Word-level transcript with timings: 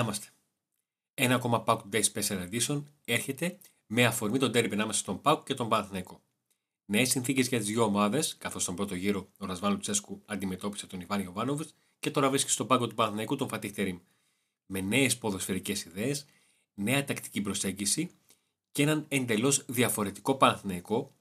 Να 0.00 0.06
είμαστε. 0.06 0.28
Ένα 1.14 1.34
ακόμα 1.34 1.64
Pauk 1.66 1.80
Day 1.92 2.02
Special 2.12 2.48
Edition 2.50 2.82
έρχεται 3.04 3.58
με 3.86 4.04
αφορμή 4.04 4.38
τον 4.38 4.52
τέρμπι 4.52 4.74
ανάμεσα 4.74 4.98
στον 4.98 5.20
Pauk 5.24 5.42
και 5.44 5.54
τον 5.54 5.68
Παναθηναϊκό. 5.68 6.22
Νέες 6.84 7.08
συνθήκες 7.08 7.48
για 7.48 7.58
τις 7.58 7.66
δύο 7.66 7.82
ομάδες, 7.82 8.36
καθώς 8.36 8.62
στον 8.62 8.74
πρώτο 8.76 8.94
γύρο 8.94 9.28
ο 9.38 9.46
Ρασβάν 9.46 9.72
Λουτσέσκου 9.72 10.22
αντιμετώπισε 10.26 10.86
τον 10.86 11.00
Ιβάν 11.00 11.20
Ιωβάνοβιτς 11.20 11.74
και 11.98 12.10
τώρα 12.10 12.28
βρίσκει 12.28 12.50
στον 12.50 12.66
πάγκο 12.66 12.86
του 12.86 12.94
Παναθηναϊκού 12.94 13.36
τον 13.36 13.48
Φατίχ 13.48 13.72
Τερήμ. 13.72 13.98
Με 14.66 14.80
νέες 14.80 15.18
ποδοσφαιρικές 15.18 15.84
ιδέες, 15.84 16.26
νέα 16.74 17.04
τακτική 17.04 17.40
προσέγγιση 17.40 18.10
και 18.72 18.82
έναν 18.82 19.04
εντελώς 19.08 19.64
διαφορετικό 19.68 20.34
Παναθηναϊκό 20.34 21.14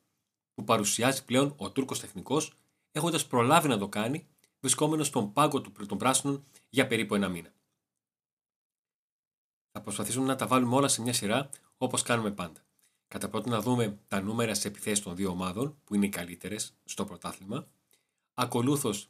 που 0.53 0.63
παρουσιάζει 0.63 1.25
πλέον 1.25 1.53
ο 1.57 1.71
Τούρκος 1.71 1.99
τεχνικός, 1.99 2.53
έχοντας 2.91 3.27
προλάβει 3.27 3.67
να 3.67 3.77
το 3.77 3.87
κάνει 3.87 4.27
βρισκόμενος 4.59 5.07
στον 5.07 5.33
πάγκο 5.33 5.61
του 5.61 5.71
των 5.85 5.97
πράσινων 5.97 6.43
για 6.69 6.87
περίπου 6.87 7.15
ένα 7.15 7.29
μήνα. 7.29 7.53
Θα 9.71 9.81
προσπαθήσουμε 9.81 10.25
να 10.25 10.35
τα 10.35 10.47
βάλουμε 10.47 10.75
όλα 10.75 10.87
σε 10.87 11.01
μια 11.01 11.13
σειρά 11.13 11.49
όπως 11.77 12.01
κάνουμε 12.01 12.31
πάντα. 12.31 12.63
Κατά 13.07 13.29
πρώτον, 13.29 13.51
να 13.51 13.61
δούμε 13.61 13.99
τα 14.07 14.21
νούμερα 14.21 14.53
στι 14.53 14.67
επιθέσεις 14.67 15.03
των 15.03 15.15
δύο 15.15 15.29
ομάδων, 15.29 15.79
που 15.83 15.95
είναι 15.95 16.05
οι 16.05 16.09
καλύτερες 16.09 16.73
στο 16.83 17.05
πρωτάθλημα. 17.05 17.67
Ακολούθως, 18.33 19.09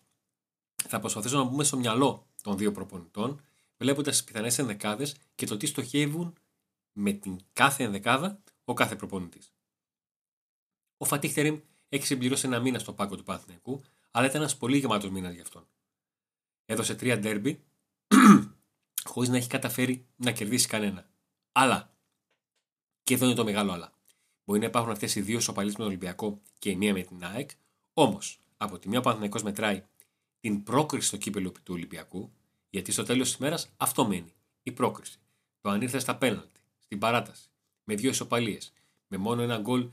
θα 0.83 0.99
προσπαθήσω 0.99 1.37
να 1.37 1.43
μπούμε 1.43 1.63
στο 1.63 1.77
μυαλό 1.77 2.27
των 2.43 2.57
δύο 2.57 2.71
προπονητών, 2.71 3.41
βλέποντας 3.77 4.15
τις 4.15 4.23
πιθανές 4.23 4.57
ενδεκάδες 4.57 5.15
και 5.35 5.45
το 5.45 5.57
τι 5.57 5.65
στοχεύουν 5.65 6.33
με 6.91 7.11
την 7.11 7.39
κάθε 7.53 7.83
ενδεκάδα 7.83 8.43
ο 8.63 8.73
κάθε 8.73 8.95
προπονητής. 8.95 9.53
Ο 10.97 11.05
Φατίχτερη 11.05 11.63
έχει 11.89 12.05
συμπληρώσει 12.05 12.45
ένα 12.45 12.59
μήνα 12.59 12.79
στο 12.79 12.93
πάγκο 12.93 13.15
του 13.15 13.23
Παναθηναϊκού, 13.23 13.81
αλλά 14.11 14.25
ήταν 14.25 14.41
ένας 14.41 14.57
πολύ 14.57 14.77
γεμάτος 14.77 15.09
μήνας 15.09 15.33
για 15.33 15.41
αυτόν. 15.41 15.67
Έδωσε 16.65 16.95
τρία 16.95 17.19
ντέρμπι, 17.19 17.63
χωρίς 19.09 19.29
να 19.29 19.37
έχει 19.37 19.47
καταφέρει 19.47 20.05
να 20.15 20.31
κερδίσει 20.31 20.67
κανένα. 20.67 21.09
Αλλά, 21.51 21.93
και 23.03 23.13
εδώ 23.13 23.25
είναι 23.25 23.35
το 23.35 23.43
μεγάλο 23.43 23.71
αλλά. 23.71 23.93
Μπορεί 24.45 24.59
να 24.59 24.65
υπάρχουν 24.65 24.91
αυτές 24.91 25.15
οι 25.15 25.21
δύο 25.21 25.39
σοπαλίες 25.39 25.73
με 25.73 25.79
τον 25.79 25.87
Ολυμπιακό 25.87 26.41
και 26.59 26.69
η 26.69 26.75
μία 26.75 26.93
με 26.93 27.01
την 27.01 27.25
ΑΕΚ, 27.25 27.49
όμως 27.93 28.39
από 28.57 28.79
τη 28.79 28.89
μία 28.89 28.99
ο 28.99 29.01
Παναθηναϊκός 29.01 29.43
μετράει 29.43 29.83
την 30.39 30.63
πρόκριση 30.63 31.07
στο 31.07 31.17
κύπελο 31.17 31.51
του 31.51 31.73
Ολυμπιακού, 31.73 32.31
γιατί 32.69 32.91
στο 32.91 33.03
τέλος 33.03 33.27
της 33.27 33.37
ημέρα 33.39 33.59
αυτό 33.77 34.07
μένει. 34.07 34.33
Η 34.63 34.71
πρόκριση. 34.71 35.19
Το 35.61 35.69
αν 35.69 35.81
ήρθε 35.81 35.99
στα 35.99 36.17
πέναλτι, 36.17 36.59
στην 36.79 36.99
παράταση, 36.99 37.49
με 37.83 37.95
δύο 37.95 38.09
ισοπαλίες, 38.09 38.73
με 39.07 39.17
μόνο 39.17 39.41
ένα 39.41 39.57
γκολ 39.57 39.89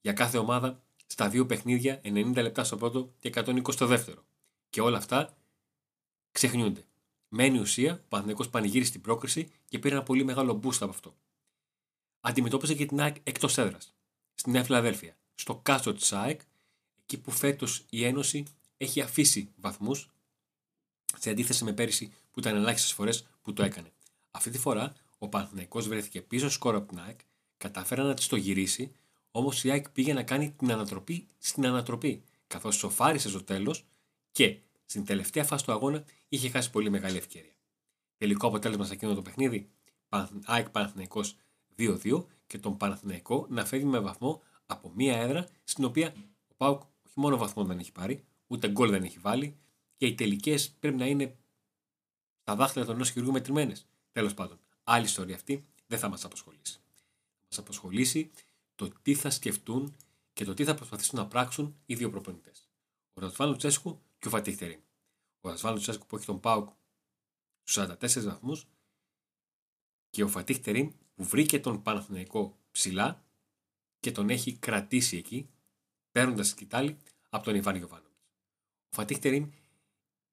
για 0.00 0.12
κάθε 0.12 0.38
ομάδα 0.38 0.82
στα 1.06 1.28
δύο 1.28 1.46
παιχνίδια, 1.46 2.00
90 2.04 2.32
λεπτά 2.34 2.64
στο 2.64 2.76
πρώτο 2.76 3.12
και 3.18 3.28
120 3.34 3.72
στο 3.72 3.86
δεύτερο. 3.86 4.24
Και 4.70 4.80
όλα 4.80 4.96
αυτά 4.96 5.36
ξεχνιούνται. 6.32 6.87
Μένει 7.28 7.58
ουσία, 7.58 7.92
ο 7.92 8.08
Παναθυνικό 8.08 8.48
πανηγύρισε 8.48 8.88
στην 8.88 9.00
πρόκριση 9.00 9.50
και 9.68 9.78
πήρε 9.78 9.94
ένα 9.94 10.02
πολύ 10.02 10.24
μεγάλο 10.24 10.60
boost 10.62 10.80
από 10.80 10.90
αυτό. 10.90 11.16
Αντιμετώπιζε 12.20 12.74
και 12.74 12.86
την 12.86 13.00
ΑΕΚ 13.00 13.16
εκτός 13.22 13.58
έδρας, 13.58 13.94
στη 14.34 14.50
Νέα 14.50 14.64
Φιλαδέλφια, 14.64 15.16
στο 15.34 15.56
κάστρο 15.56 15.92
της 15.92 16.12
ΑΕΚ, 16.12 16.40
εκεί 17.02 17.20
που 17.20 17.30
φέτος 17.30 17.84
η 17.90 18.04
Ένωση 18.04 18.44
έχει 18.76 19.00
αφήσει 19.00 19.52
βαθμούς, 19.56 20.10
σε 21.18 21.30
αντίθεση 21.30 21.64
με 21.64 21.72
πέρυσι 21.72 22.12
που 22.30 22.40
ήταν 22.40 22.56
ελάχιστες 22.56 22.92
φορές 22.92 23.26
που 23.42 23.52
το 23.52 23.62
έκανε. 23.62 23.92
Αυτή 24.30 24.50
τη 24.50 24.58
φορά 24.58 24.94
ο 25.18 25.28
Παναθηναϊκός 25.28 25.88
βρέθηκε 25.88 26.22
πίσω 26.22 26.50
σκορ 26.50 26.74
από 26.74 26.88
την 26.88 27.00
ΑΕΚ, 27.00 27.20
κατάφερε 27.56 28.02
να 28.02 28.14
της 28.14 28.26
το 28.26 28.36
γυρίσει, 28.36 28.92
όμως 29.30 29.64
η 29.64 29.70
ΑΕΚ 29.70 29.90
πήγε 29.90 30.12
να 30.12 30.22
κάνει 30.22 30.50
την 30.50 30.72
ανατροπή 30.72 31.26
στην 31.38 31.66
ανατροπή, 31.66 32.22
καθώς 32.46 32.76
σοφάρισε 32.76 33.28
στο 33.28 33.42
τέλος 33.42 33.84
και 34.32 34.58
στην 34.86 35.04
τελευταία 35.04 35.44
φάση 35.44 35.64
του 35.64 35.72
αγώνα 35.72 36.04
είχε 36.28 36.48
χάσει 36.48 36.70
πολύ 36.70 36.90
μεγάλη 36.90 37.16
ευκαιρία. 37.16 37.56
Τελικό 38.16 38.46
αποτέλεσμα 38.46 38.84
σε 38.84 38.92
εκείνο 38.92 39.14
το 39.14 39.22
παιχνίδι, 39.22 39.70
ΑΕΚ 40.44 40.70
Παναθηναϊκός 40.70 41.36
2-2 41.76 42.24
και 42.46 42.58
τον 42.58 42.76
Παναθηναϊκό 42.76 43.46
να 43.48 43.64
φεύγει 43.64 43.86
με 43.86 43.98
βαθμό 43.98 44.42
από 44.66 44.92
μία 44.94 45.16
έδρα 45.16 45.46
στην 45.64 45.84
οποία 45.84 46.14
ο 46.48 46.54
Πάουκ 46.56 46.82
όχι 46.82 47.20
μόνο 47.20 47.36
βαθμό 47.36 47.64
δεν 47.64 47.78
έχει 47.78 47.92
πάρει, 47.92 48.24
ούτε 48.46 48.68
γκολ 48.68 48.90
δεν 48.90 49.02
έχει 49.02 49.18
βάλει 49.18 49.56
και 49.96 50.06
οι 50.06 50.14
τελικές 50.14 50.70
πρέπει 50.70 50.96
να 50.96 51.06
είναι 51.06 51.36
τα 52.44 52.54
δάχτυλα 52.56 52.84
των 52.84 52.94
ενός 52.94 53.10
χειρουργού 53.10 53.32
μετρημένες. 53.32 53.86
Τέλος 54.12 54.34
πάντων, 54.34 54.58
άλλη 54.84 55.04
ιστορία 55.04 55.34
αυτή 55.34 55.66
δεν 55.86 55.98
θα 55.98 56.08
μας 56.08 56.24
απασχολήσει. 56.24 56.72
Θα 56.72 57.46
μας 57.50 57.58
απασχολήσει 57.58 58.30
το 58.74 58.88
τι 59.02 59.14
θα 59.14 59.30
σκεφτούν 59.30 59.96
και 60.32 60.44
το 60.44 60.54
τι 60.54 60.64
θα 60.64 60.74
προσπαθήσουν 60.74 61.18
να 61.18 61.26
πράξουν 61.26 61.76
οι 61.86 61.94
δύο 61.94 62.10
προπονητές. 62.10 62.68
Ο 63.12 63.20
Ρασβάν 63.20 63.48
Λουτσέσκου 63.48 64.02
και 64.18 64.28
ο 64.28 64.30
Φατίχτερη. 64.30 64.82
Ο 65.40 65.48
Ρασβάν 65.48 65.74
Λουτσέσκου 65.74 66.06
που 66.06 66.16
έχει 66.16 66.26
τον 66.26 66.40
Πάουκ 66.40 66.68
στους 67.62 67.84
44 67.84 68.24
βαθμούς 68.24 68.66
και 70.10 70.22
ο 70.22 70.28
Φατίχτερη 70.28 70.96
που 71.14 71.24
βρήκε 71.24 71.60
τον 71.60 71.82
Παναθηναϊκό 71.82 72.58
ψηλά 72.70 73.24
και 74.00 74.12
τον 74.12 74.30
έχει 74.30 74.56
κρατήσει 74.56 75.16
εκεί, 75.16 75.50
παίρνοντας 76.12 76.48
σκητάλη 76.48 76.98
από 77.28 77.44
τον 77.44 77.54
Ιβάν 77.54 77.76
Γιοβάνοβιτ. 77.76 78.18
Ο 78.90 78.94
Φατίχτερη 78.94 79.52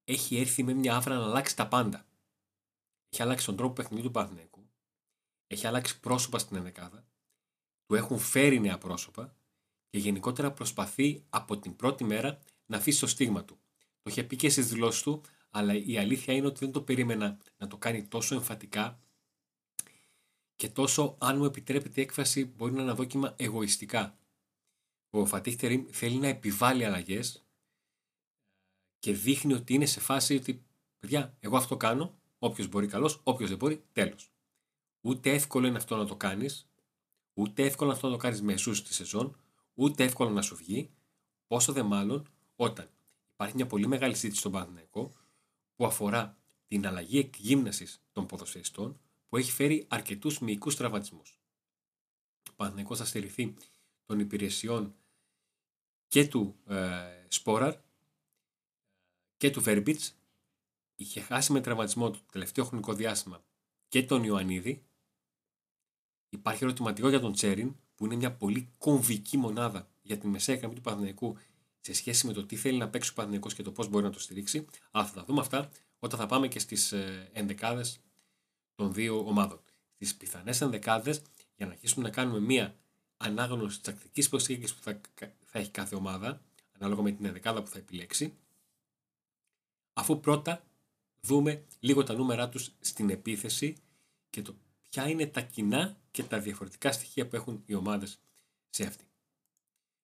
έχει 0.04 0.36
έρθει 0.36 0.62
με 0.62 0.72
μια 0.72 0.96
άφρα 0.96 1.16
να 1.16 1.24
αλλάξει 1.24 1.56
τα 1.56 1.68
πάντα. 1.68 2.06
Έχει 3.08 3.22
αλλάξει 3.22 3.46
τον 3.46 3.56
τρόπο 3.56 3.72
παιχνιδιού 3.72 4.04
του 4.04 4.10
Παναθηναϊκού, 4.10 4.68
έχει 5.46 5.66
αλλάξει 5.66 6.00
πρόσωπα 6.00 6.38
στην 6.38 6.56
ενδεκάδα, 6.56 7.06
του 7.86 7.94
έχουν 7.94 8.18
φέρει 8.18 8.60
νέα 8.60 8.78
πρόσωπα 8.78 9.36
και 9.90 9.98
γενικότερα 9.98 10.52
προσπαθεί 10.52 11.24
από 11.30 11.58
την 11.58 11.76
πρώτη 11.76 12.04
μέρα 12.04 12.38
να 12.66 12.76
αφήσει 12.76 13.00
το 13.00 13.06
στίγμα 13.06 13.44
του. 13.44 13.58
Το 14.06 14.12
είχε 14.12 14.22
πει 14.22 14.36
και 14.36 14.48
στις 14.48 14.68
δηλώσεις 14.68 15.02
του, 15.02 15.20
αλλά 15.50 15.74
η 15.74 15.98
αλήθεια 15.98 16.34
είναι 16.34 16.46
ότι 16.46 16.58
δεν 16.58 16.72
το 16.72 16.82
περίμενα 16.82 17.38
να 17.56 17.66
το 17.66 17.76
κάνει 17.76 18.04
τόσο 18.04 18.34
εμφατικά 18.34 19.00
και 20.56 20.68
τόσο, 20.68 21.16
αν 21.20 21.36
μου 21.36 21.44
επιτρέπετε 21.44 22.00
η 22.00 22.02
έκφραση, 22.04 22.44
μπορεί 22.44 22.72
να 22.72 22.80
είναι 22.80 22.86
ένα 22.86 22.96
δόκιμα 22.96 23.34
εγωιστικά. 23.36 24.18
Ο 25.10 25.26
Φατίχ 25.26 25.54
θέλει 25.90 26.16
να 26.16 26.26
επιβάλλει 26.26 26.84
αλλαγές 26.84 27.46
και 28.98 29.12
δείχνει 29.12 29.52
ότι 29.52 29.74
είναι 29.74 29.86
σε 29.86 30.00
φάση 30.00 30.34
ότι, 30.34 30.64
παιδιά, 30.98 31.36
εγώ 31.40 31.56
αυτό 31.56 31.76
κάνω, 31.76 32.18
όποιος 32.38 32.68
μπορεί 32.68 32.86
καλός, 32.86 33.20
όποιος 33.22 33.48
δεν 33.48 33.58
μπορεί, 33.58 33.84
τέλος. 33.92 34.32
Ούτε 35.00 35.30
εύκολο 35.30 35.66
είναι 35.66 35.78
αυτό 35.78 35.96
να 35.96 36.06
το 36.06 36.16
κάνεις, 36.16 36.70
ούτε 37.34 37.64
εύκολο 37.64 37.92
αυτό 37.92 38.06
να 38.06 38.12
το 38.12 38.18
κάνεις 38.18 38.42
μεσού 38.42 38.74
στη 38.74 38.94
σεζόν, 38.94 39.36
ούτε 39.74 40.04
εύκολο 40.04 40.30
να 40.30 40.42
σου 40.42 40.56
βγει, 40.56 40.90
πόσο 41.46 41.72
δε 41.72 41.82
μάλλον 41.82 42.28
όταν 42.56 42.90
υπάρχει 43.36 43.54
μια 43.54 43.66
πολύ 43.66 43.86
μεγάλη 43.86 44.14
συζήτηση 44.14 44.40
στον 44.40 44.52
Παναθηναϊκό 44.52 45.12
που 45.74 45.86
αφορά 45.86 46.38
την 46.66 46.86
αλλαγή 46.86 47.18
εκγύμνασης 47.18 48.02
των 48.12 48.26
ποδοσφαιριστών 48.26 49.00
που 49.28 49.36
έχει 49.36 49.50
φέρει 49.50 49.86
αρκετούς 49.88 50.38
μυϊκούς 50.38 50.76
τραυματισμούς. 50.76 51.40
Ο 52.50 52.52
Παναθηναϊκός 52.56 52.98
θα 52.98 53.04
στηριχθεί 53.04 53.54
των 54.04 54.18
υπηρεσιών 54.18 54.94
και 56.08 56.28
του 56.28 56.56
ε, 56.66 57.24
Σπόραρ 57.28 57.76
και 59.36 59.50
του 59.50 59.60
Βέρμπιτς. 59.62 60.16
Είχε 60.96 61.20
χάσει 61.20 61.52
με 61.52 61.60
τραυματισμό 61.60 62.10
το 62.10 62.18
τελευταίο 62.32 62.64
χρονικό 62.64 62.92
διάστημα 62.92 63.44
και 63.88 64.02
τον 64.02 64.24
Ιωαννίδη. 64.24 64.84
Υπάρχει 66.28 66.64
ερωτηματικό 66.64 67.08
για 67.08 67.20
τον 67.20 67.32
Τσέριν, 67.32 67.76
που 67.94 68.04
είναι 68.04 68.16
μια 68.16 68.32
πολύ 68.32 68.72
κομβική 68.78 69.36
μονάδα 69.36 69.90
για 70.02 70.18
τη 70.18 70.26
μεσαία 70.26 70.56
γραμμή 70.56 70.74
του 70.74 70.80
Παναθηναϊκού 70.80 71.36
σε 71.86 71.92
σχέση 71.92 72.26
με 72.26 72.32
το 72.32 72.46
τι 72.46 72.56
θέλει 72.56 72.78
να 72.78 72.88
παίξει 72.88 73.10
ο 73.10 73.12
Παναθηναϊκός 73.14 73.54
και 73.54 73.62
το 73.62 73.72
πώς 73.72 73.88
μπορεί 73.88 74.04
να 74.04 74.10
το 74.10 74.20
στηρίξει. 74.20 74.66
Αλλά 74.90 75.06
θα 75.06 75.12
τα 75.12 75.24
δούμε 75.24 75.40
αυτά 75.40 75.70
όταν 75.98 76.18
θα 76.18 76.26
πάμε 76.26 76.48
και 76.48 76.58
στις 76.58 76.92
ε, 76.92 77.30
ενδεκάδες 77.32 78.00
των 78.74 78.92
δύο 78.92 79.18
ομάδων. 79.18 79.60
Στις 79.94 80.16
πιθανές 80.16 80.60
ενδεκάδες, 80.60 81.22
για 81.56 81.66
να 81.66 81.72
αρχίσουμε 81.72 82.04
να 82.04 82.10
κάνουμε 82.10 82.40
μία 82.40 82.76
ανάγνωση 83.16 83.80
της 83.80 83.80
τακτικής 83.80 84.28
προσέγγιση 84.28 84.74
που 84.74 84.82
θα, 84.82 85.00
θα 85.44 85.58
έχει 85.58 85.70
κάθε 85.70 85.94
ομάδα, 85.94 86.42
ανάλογα 86.78 87.02
με 87.02 87.12
την 87.12 87.24
ενδεκάδα 87.24 87.62
που 87.62 87.70
θα 87.70 87.78
επιλέξει, 87.78 88.36
αφού 89.92 90.20
πρώτα 90.20 90.64
δούμε 91.20 91.64
λίγο 91.80 92.02
τα 92.02 92.14
νούμερά 92.14 92.48
τους 92.48 92.72
στην 92.80 93.10
επίθεση 93.10 93.76
και 94.30 94.42
το 94.42 94.56
ποια 94.90 95.08
είναι 95.08 95.26
τα 95.26 95.40
κοινά 95.40 95.96
και 96.10 96.22
τα 96.22 96.40
διαφορετικά 96.40 96.92
στοιχεία 96.92 97.28
που 97.28 97.36
έχουν 97.36 97.62
οι 97.66 97.74
ομάδες 97.74 98.20
σε 98.70 98.84
αυτή. 98.84 99.04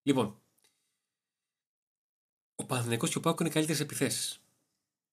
Λοιπόν, 0.02 0.41
ο 2.54 2.64
Παναθηναϊκός 2.66 3.10
και 3.10 3.18
ο 3.18 3.20
Πάουκ 3.20 3.40
είναι 3.40 3.48
καλύτερες 3.48 3.80
επιθέσεις. 3.80 4.42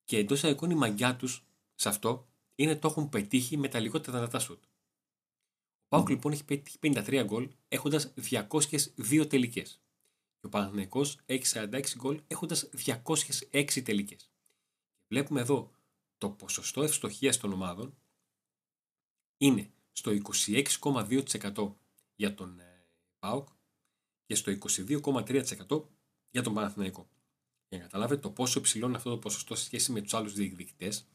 Και 0.04 0.18
εντός 0.18 0.44
εικόνη 0.44 0.74
η 0.74 0.78
μαγιά 0.78 1.16
τους 1.16 1.46
σε 1.76 1.90
αυτό 1.90 2.28
είναι 2.56 2.76
το 2.76 2.88
έχουν 2.88 3.10
πετύχει 3.10 3.58
με 3.58 3.68
τα 3.68 3.80
λιγότερα 3.80 4.18
δυνατά 4.18 4.40
σουτ. 4.40 4.64
Ο 4.64 5.88
Πάουκ 5.88 6.10
λοιπόν 6.10 6.32
έχει 6.32 6.46
πετύχει 6.46 6.78
53 6.82 7.24
γκολ 7.26 7.50
έχοντας 7.68 8.14
202 8.30 9.30
τελικές. 9.30 9.82
Και 10.40 10.46
ο 10.46 10.50
Παναθηναϊκός 10.50 11.18
έχει 11.26 11.44
46 11.54 11.84
γκολ 11.96 12.22
έχοντας 12.28 12.70
206 12.86 13.82
τελικές. 13.84 14.32
Βλέπουμε 15.08 15.42
εδώ 15.42 15.72
το 16.18 16.30
ποσοστό 16.30 16.84
ευστοχίας 16.84 17.38
των 17.38 17.54
ομάδων 17.54 17.98
είναι 19.38 19.72
στο 19.92 20.12
26,2% 20.54 21.74
για 22.16 22.34
τον 22.34 22.60
ε, 22.60 22.86
ΠΑΟΚ 23.20 23.48
και 24.26 24.36
στο 24.36 24.52
22,3% 24.52 25.84
για 26.32 26.44
τον 26.44 26.54
Παναθηναϊκό. 26.54 27.10
Για 27.70 27.78
να 27.78 27.84
καταλάβετε 27.84 28.22
το 28.22 28.32
πόσο 28.32 28.60
υψηλό 28.60 28.88
είναι 28.88 28.98
αυτό 28.98 29.10
το 29.10 29.18
ποσοστό 29.18 29.56
σε 29.56 29.64
σχέση 29.64 29.92
με 29.92 30.02
τους 30.02 30.14
άλλους 30.14 30.34
διεκδικητές, 30.34 31.08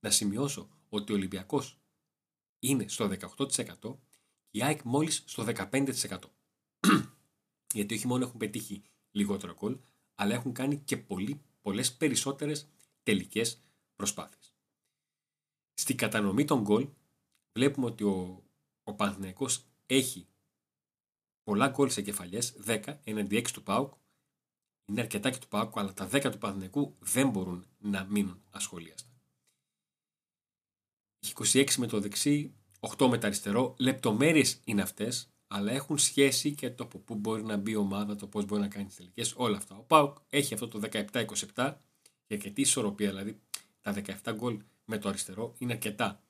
να 0.00 0.10
σημειώσω 0.10 0.68
ότι 0.88 1.12
ο 1.12 1.14
Ολυμπιακός 1.14 1.78
είναι 2.58 2.88
στο 2.88 3.04
18% 3.04 3.98
και 4.48 4.58
η 4.58 4.62
ΑΕΚ 4.62 4.82
μόλις 4.82 5.22
στο 5.26 5.44
15%. 5.46 6.18
Γιατί 7.74 7.94
όχι 7.94 8.06
μόνο 8.06 8.24
έχουν 8.24 8.38
πετύχει 8.38 8.82
λιγότερο 9.10 9.54
γκολ, 9.54 9.78
αλλά 10.14 10.34
έχουν 10.34 10.52
κάνει 10.52 10.78
και 10.78 10.96
πολύ, 10.96 11.42
πολλές 11.62 11.92
περισσότερες 11.92 12.68
τελικές 13.02 13.62
προσπάθειες. 13.96 14.54
Στη 15.74 15.94
κατανομή 15.94 16.44
των 16.44 16.60
γκολ 16.60 16.88
βλέπουμε 17.52 17.86
ότι 17.86 18.04
ο, 18.04 18.44
ο 18.82 18.94
Παναθηναϊκός 18.94 19.64
έχει 19.86 20.26
πολλά 21.42 21.68
γκολ 21.68 21.90
σε 21.90 22.02
κεφαλιές, 22.02 22.56
10 22.66 22.98
έναντι 23.04 23.36
6 23.36 23.50
του 23.52 23.62
ΠΑΟΚ. 23.62 23.94
Είναι 24.92 25.00
αρκετά 25.00 25.30
και 25.30 25.38
του 25.38 25.48
ΠΑΟΚ, 25.48 25.78
αλλά 25.78 25.92
τα 25.92 26.08
10 26.12 26.28
του 26.32 26.38
Παναθηναϊκού 26.38 26.96
δεν 26.98 27.28
μπορούν 27.30 27.66
να 27.78 28.04
μείνουν 28.04 28.42
ασχολίαστα. 28.50 29.10
Έχει 31.20 31.62
26 31.64 31.74
με 31.76 31.86
το 31.86 32.00
δεξί, 32.00 32.54
8 32.80 33.06
με 33.08 33.18
το 33.18 33.26
αριστερό. 33.26 33.74
Λεπτομέρειες 33.78 34.60
είναι 34.64 34.82
αυτές, 34.82 35.32
αλλά 35.46 35.72
έχουν 35.72 35.98
σχέση 35.98 36.54
και 36.54 36.70
το 36.70 36.84
από 36.84 36.98
πού 36.98 37.14
μπορεί 37.14 37.42
να 37.42 37.56
μπει 37.56 37.70
η 37.70 37.76
ομάδα, 37.76 38.16
το 38.16 38.26
πώς 38.26 38.44
μπορεί 38.44 38.60
να 38.60 38.68
κάνει 38.68 38.86
τις 38.86 38.96
τελικές, 38.96 39.34
όλα 39.36 39.56
αυτά. 39.56 39.76
Ο 39.76 39.82
ΠΑΟΚ 39.82 40.16
έχει 40.28 40.54
αυτό 40.54 40.68
το 40.68 40.80
17-27 40.92 41.76
και 42.26 42.34
αρκετή 42.34 42.60
ισορροπία, 42.60 43.08
δηλαδή 43.08 43.40
τα 43.80 43.94
17 44.24 44.32
γκολ 44.34 44.62
με 44.84 44.98
το 44.98 45.08
αριστερό 45.08 45.54
είναι 45.58 45.72
αρκετά 45.72 46.22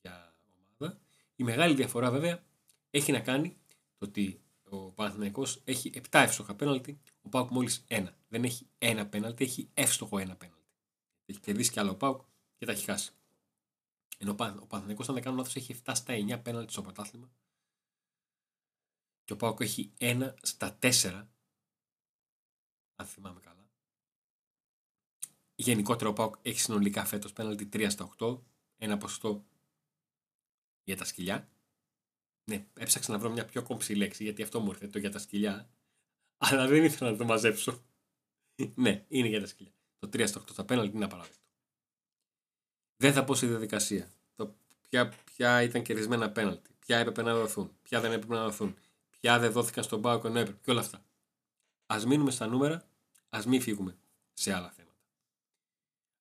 για 0.00 0.34
ομάδα. 0.78 1.00
Η 1.36 1.44
μεγάλη 1.44 1.74
διαφορά 1.74 2.10
βέβαια 2.10 2.42
έχει 2.90 3.12
να 3.12 3.20
κάνει 3.20 3.56
το 3.98 4.06
ότι 4.06 4.40
ο 4.68 4.76
Παναθηναϊκός 4.76 5.60
έχει 5.64 5.90
7 5.94 6.00
εύστοχα 6.10 6.54
πέναλτι, 6.54 7.00
ο 7.24 7.28
Πάουκ 7.28 7.50
μόλις 7.50 7.84
ένα. 7.88 8.16
Δεν 8.28 8.44
έχει 8.44 8.68
ένα 8.78 9.06
πέναλτι, 9.06 9.44
έχει 9.44 9.70
εύστοχο 9.74 10.18
ένα 10.18 10.36
πέναλτι. 10.36 10.72
Έχει 11.26 11.40
κερδίσει 11.40 11.70
κι 11.70 11.80
άλλο 11.80 11.90
ο 11.90 11.96
Πάουκ 11.96 12.20
και 12.56 12.66
τα 12.66 12.72
έχει 12.72 12.84
χάσει. 12.84 13.12
Ενώ 14.18 14.32
ο 14.60 14.66
Παναθηναϊκός, 14.66 15.08
αν 15.08 15.14
δεν 15.14 15.22
κάνω 15.22 15.36
λάθος, 15.36 15.56
έχει 15.56 15.72
7 15.84 15.92
στα 15.94 16.14
9 16.14 16.42
πέναλτι 16.42 16.72
στο 16.72 16.82
πρωτάθλημα. 16.82 17.32
Και 19.24 19.32
ο 19.32 19.36
Πάουκ 19.36 19.60
έχει 19.60 19.92
1 19.98 20.34
στα 20.42 20.78
4. 20.82 21.28
Αν 22.96 23.06
θυμάμαι 23.06 23.40
καλά. 23.40 23.68
Γενικότερα 25.54 26.10
ο 26.10 26.12
Πάουκ 26.12 26.34
έχει 26.42 26.60
συνολικά 26.60 27.04
φέτος 27.04 27.32
πέναλτι 27.32 27.68
3 27.72 27.86
στα 27.90 28.14
8. 28.18 28.40
Ένα 28.76 28.96
ποσοστό 28.96 29.46
για 30.84 30.96
τα 30.96 31.04
σκυλιά. 31.04 31.48
Ναι, 32.50 32.66
έψαξα 32.74 33.12
να 33.12 33.18
βρω 33.18 33.30
μια 33.30 33.44
πιο 33.44 33.62
κομψή 33.62 33.94
λέξη 33.94 34.22
γιατί 34.22 34.42
αυτό 34.42 34.60
μου 34.60 34.70
ήρθε 34.70 34.88
το 34.88 34.98
για 34.98 35.10
τα 35.10 35.18
σκυλιά. 35.18 35.73
Αλλά 36.38 36.66
δεν 36.66 36.84
ήθελα 36.84 37.10
να 37.10 37.16
το 37.16 37.24
μαζέψω. 37.24 37.82
ναι, 38.74 39.04
είναι 39.08 39.28
για 39.28 39.40
τα 39.40 39.46
σκυλιά. 39.46 39.72
Το 39.98 40.08
3 40.12 40.28
στα 40.28 40.40
8 40.40 40.44
στα 40.50 40.64
πέναλτι 40.64 40.96
είναι 40.96 41.04
απαράδεκτο. 41.04 41.38
Δεν 42.96 43.12
θα 43.12 43.24
πω 43.24 43.34
στη 43.34 43.46
διαδικασία. 43.46 44.10
Το 44.34 44.54
ποια, 44.88 45.12
ποια 45.24 45.62
ήταν 45.62 45.82
κερδισμένα 45.82 46.30
πέναλτι. 46.30 46.70
Ποια 46.78 46.98
έπρεπε 46.98 47.22
να 47.22 47.34
δοθούν. 47.34 47.70
Ποια 47.82 48.00
δεν 48.00 48.12
έπρεπε 48.12 48.34
να 48.34 48.44
δοθούν. 48.44 48.76
Ποια 49.20 49.38
δεν 49.38 49.52
δόθηκαν 49.52 49.84
στον 49.84 50.00
Πάο 50.00 50.20
ενώ 50.24 50.38
έπρεπε. 50.38 50.58
Και 50.62 50.70
όλα 50.70 50.80
αυτά. 50.80 51.04
Α 51.86 52.02
μείνουμε 52.06 52.30
στα 52.30 52.46
νούμερα. 52.46 52.88
Α 53.28 53.42
μην 53.46 53.60
φύγουμε 53.60 53.96
σε 54.32 54.52
άλλα 54.52 54.70
θέματα. 54.70 54.94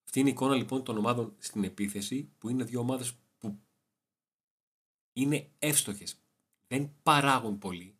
Αυτή 0.04 0.20
είναι 0.20 0.30
η 0.30 0.32
εικόνα 0.32 0.56
λοιπόν 0.56 0.84
των 0.84 0.98
ομάδων 0.98 1.36
στην 1.38 1.64
επίθεση 1.64 2.30
που 2.38 2.50
είναι 2.50 2.64
δύο 2.64 2.80
ομάδες 2.80 3.14
που 3.38 3.60
είναι 5.14 5.50
εύστοχες. 5.60 6.18
Δεν 6.68 6.92
παράγουν 7.04 7.58
πολύ. 7.58 7.96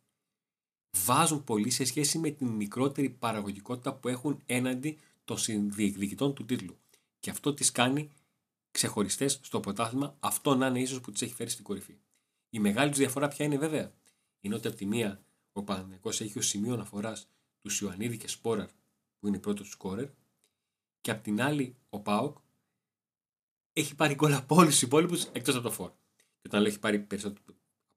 Βάζουν 0.96 1.44
πολύ 1.44 1.70
σε 1.70 1.84
σχέση 1.84 2.18
με 2.18 2.30
την 2.30 2.46
μικρότερη 2.48 3.10
παραγωγικότητα 3.10 3.94
που 3.94 4.08
έχουν 4.08 4.42
έναντι 4.46 4.98
των 5.24 5.38
διεκδικητών 5.70 6.34
του 6.34 6.44
τίτλου. 6.44 6.76
Και 7.20 7.30
αυτό 7.30 7.54
τις 7.54 7.72
κάνει 7.72 8.10
ξεχωριστές 8.70 9.40
στο 9.42 9.60
πρωτάθλημα, 9.60 10.16
αυτό 10.20 10.54
να 10.54 10.66
είναι 10.66 10.80
ίσως 10.80 11.00
που 11.00 11.10
τις 11.10 11.22
έχει 11.22 11.34
φέρει 11.34 11.50
στην 11.50 11.64
κορυφή. 11.64 11.96
Η 12.50 12.58
μεγάλη 12.58 12.88
τους 12.90 12.98
διαφορά 12.98 13.28
ποια 13.28 13.44
είναι 13.44 13.58
βέβαια; 13.58 13.92
Είναι 14.40 14.54
ότι 14.54 14.66
από 14.66 14.76
τη 14.76 14.86
μία 14.86 15.24
ο 15.52 15.62
Παναγενικό 15.62 16.08
έχει 16.08 16.38
ως 16.38 16.46
σημείο 16.46 16.74
αναφοράς 16.74 17.28
τους 17.60 17.80
Ιωαννίδη 17.80 18.16
και 18.16 18.28
Σπόραρ, 18.28 18.68
που 19.18 19.26
είναι 19.26 19.38
πρώτο 19.38 19.62
τους 19.62 19.72
σκόρερ, 19.72 20.08
και 21.00 21.10
από 21.10 21.22
την 21.22 21.42
άλλη 21.42 21.76
ο 21.88 22.00
Πάοκ 22.00 22.36
έχει 23.72 23.94
πάρει 23.94 24.14
γκολ 24.14 24.32
από 24.32 24.56
όλους 24.56 24.72
τους 24.72 24.82
υπόλοιπους 24.82 25.24
εκτός 25.24 25.54
από 25.54 25.64
το 25.64 25.70
φόρ. 25.70 25.90
Και 26.16 26.46
όταν 26.46 26.60
λέω 26.60 26.68
έχει 26.70 26.78
πάρει 26.78 26.98
περισσότερο 26.98 27.53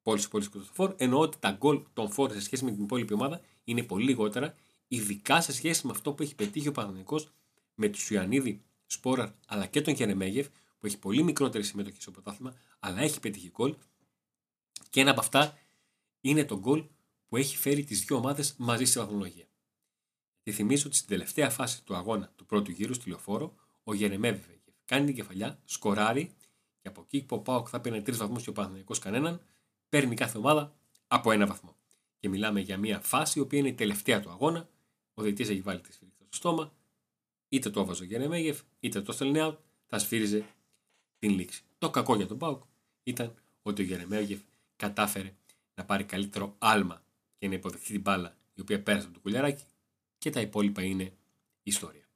από 0.08 0.16
όλου 0.16 0.22
του 0.22 0.28
υπόλοιπου 0.28 0.58
εκτό 0.58 0.60
από 0.60 0.68
το 0.68 0.74
φόρ, 0.74 0.94
εννοώ 0.98 1.20
ότι 1.20 1.38
τα 1.38 1.52
γκολ 1.52 1.84
των 1.94 2.12
φόρ 2.12 2.32
σε 2.32 2.42
σχέση 2.42 2.66
με 2.66 2.72
την 2.72 2.84
υπόλοιπη 2.84 3.14
ομάδα 3.14 3.42
είναι 3.64 3.84
πολύ 3.84 4.04
λιγότερα, 4.04 4.56
ειδικά 4.88 5.42
σε 5.42 5.54
σχέση 5.54 5.86
με 5.86 5.92
αυτό 5.92 6.14
που 6.14 6.24
έχει 6.24 6.36
πετύχει 6.36 6.68
ο 6.68 6.72
Παναγενικό 6.72 7.22
με 7.76 7.90
τους 7.90 8.10
Ιωαννίδη, 8.10 8.62
Σπόραρ 8.86 9.30
αλλά 9.48 9.66
και 9.66 9.82
τον 9.82 9.94
Γερεμέγεφ, 9.94 10.48
που 10.80 10.86
έχει 10.86 10.98
πολύ 10.98 11.24
μικρότερη 11.24 11.64
συμμετοχή 11.64 12.02
στο 12.02 12.12
πρωτάθλημα, 12.12 12.54
αλλά 12.80 13.00
έχει 13.00 13.20
πετύχει 13.20 13.50
γκολ. 13.50 13.76
Και 14.90 15.02
ένα 15.02 15.12
από 15.12 15.20
αυτά 15.20 15.58
είναι 16.22 16.46
το 16.46 16.60
γκολ 16.60 16.86
που 17.28 17.38
έχει 17.38 17.58
φέρει 17.58 17.84
τις 17.84 18.02
δύο 18.06 18.18
ομάδες 18.18 18.56
μαζί 18.58 18.86
στη 18.86 19.00
βαθμολογία. 19.00 19.46
Και 20.44 20.52
θυμίζω 20.52 20.84
ότι 20.86 20.96
στην 20.96 21.08
τελευταία 21.08 21.50
φάση 21.50 21.84
του 21.84 21.96
αγώνα 21.96 22.32
του 22.36 22.46
πρώτου 22.46 22.72
γύρου 22.72 22.94
στη 22.94 23.10
λεωφόρο, 23.10 23.56
ο 23.84 23.94
Γερεμέβη 23.94 24.62
κάνει 24.86 25.06
την 25.06 25.16
κεφαλιά, 25.16 25.60
σκοράρει 25.66 26.32
και 26.82 26.88
από 26.88 27.02
εκεί 27.02 27.24
που 27.24 27.36
ο 27.36 27.40
Πάοκ 27.40 27.68
θα 27.70 27.82
παίρνει 27.82 28.02
τρεις 28.02 28.18
βαθμούς 28.18 28.44
και 28.44 28.50
ο 28.50 28.54
Παναγενικό 28.54 28.96
κανέναν, 29.02 29.42
παίρνει 29.90 30.16
κάθε 30.16 30.38
ομάδα 30.38 30.76
από 31.08 31.32
ένα 31.32 31.46
βαθμό. 31.48 31.76
Και 32.20 32.30
μιλάμε 32.30 32.60
για 32.60 32.78
μια 32.78 33.00
φάση 33.00 33.40
η 33.40 33.42
οποία 33.42 33.60
είναι 33.60 33.68
η 33.68 33.74
τελευταία 33.74 34.20
του 34.20 34.30
αγώνα. 34.30 34.70
Ο 35.14 35.22
διαιτή 35.22 35.44
έχει 35.44 35.62
βάλει 35.62 35.82
τη 35.82 35.94
σφυρίχτα 35.94 36.24
στο 36.24 36.36
στόμα, 36.36 36.74
είτε 37.50 37.70
το 37.70 37.80
έβαζε 37.80 38.04
ο 38.04 38.06
Γερεμέγεφ, 38.06 38.62
είτε 38.80 39.02
το 39.02 39.12
στέλνει 39.12 39.40
out, 39.42 39.58
θα 39.86 40.00
σφύριζε 40.00 40.46
την 41.20 41.32
λήξη. 41.32 41.64
Το 41.78 41.90
κακό 41.90 42.16
για 42.16 42.28
τον 42.28 42.38
Πάουκ 42.38 42.64
ήταν 43.04 43.36
ότι 43.62 43.82
ο 43.82 43.86
Γερεμέγεφ 43.86 44.40
κατάφερε 44.76 45.36
να 45.76 45.86
πάρει 45.86 46.04
καλύτερο 46.04 46.56
άλμα 46.58 47.04
και 47.38 47.48
να 47.48 47.54
υποδεχθεί 47.54 47.92
την 47.92 48.02
μπάλα 48.02 48.38
η 48.54 48.62
οποία 48.62 48.84
πέρασε 48.84 49.06
από 49.06 49.16
το 49.16 49.20
κουλιαράκι 49.20 49.64
και 50.18 50.30
τα 50.30 50.42
υπόλοιπα 50.42 50.84
είναι 50.84 51.14
ιστορία. 51.64 52.08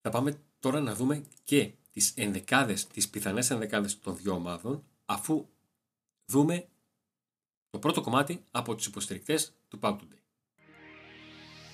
Θα 0.00 0.10
πάμε 0.10 0.40
τώρα 0.58 0.80
να 0.80 0.94
δούμε 0.94 1.24
και 1.44 1.72
τις 1.94 2.12
ενδεκάδες, 2.16 2.86
τις 2.86 3.08
πιθανές 3.08 3.50
ενδεκάδες 3.50 3.98
των 4.00 4.16
δύο 4.16 4.32
ομάδων 4.32 4.84
αφού 5.04 5.46
δούμε 6.24 6.66
το 7.70 7.78
πρώτο 7.78 8.00
κομμάτι 8.00 8.44
από 8.50 8.74
τους 8.74 8.86
υποστηρικτές 8.86 9.52
του 9.68 9.78
Pauk 9.82 9.92
Today. 9.92 10.18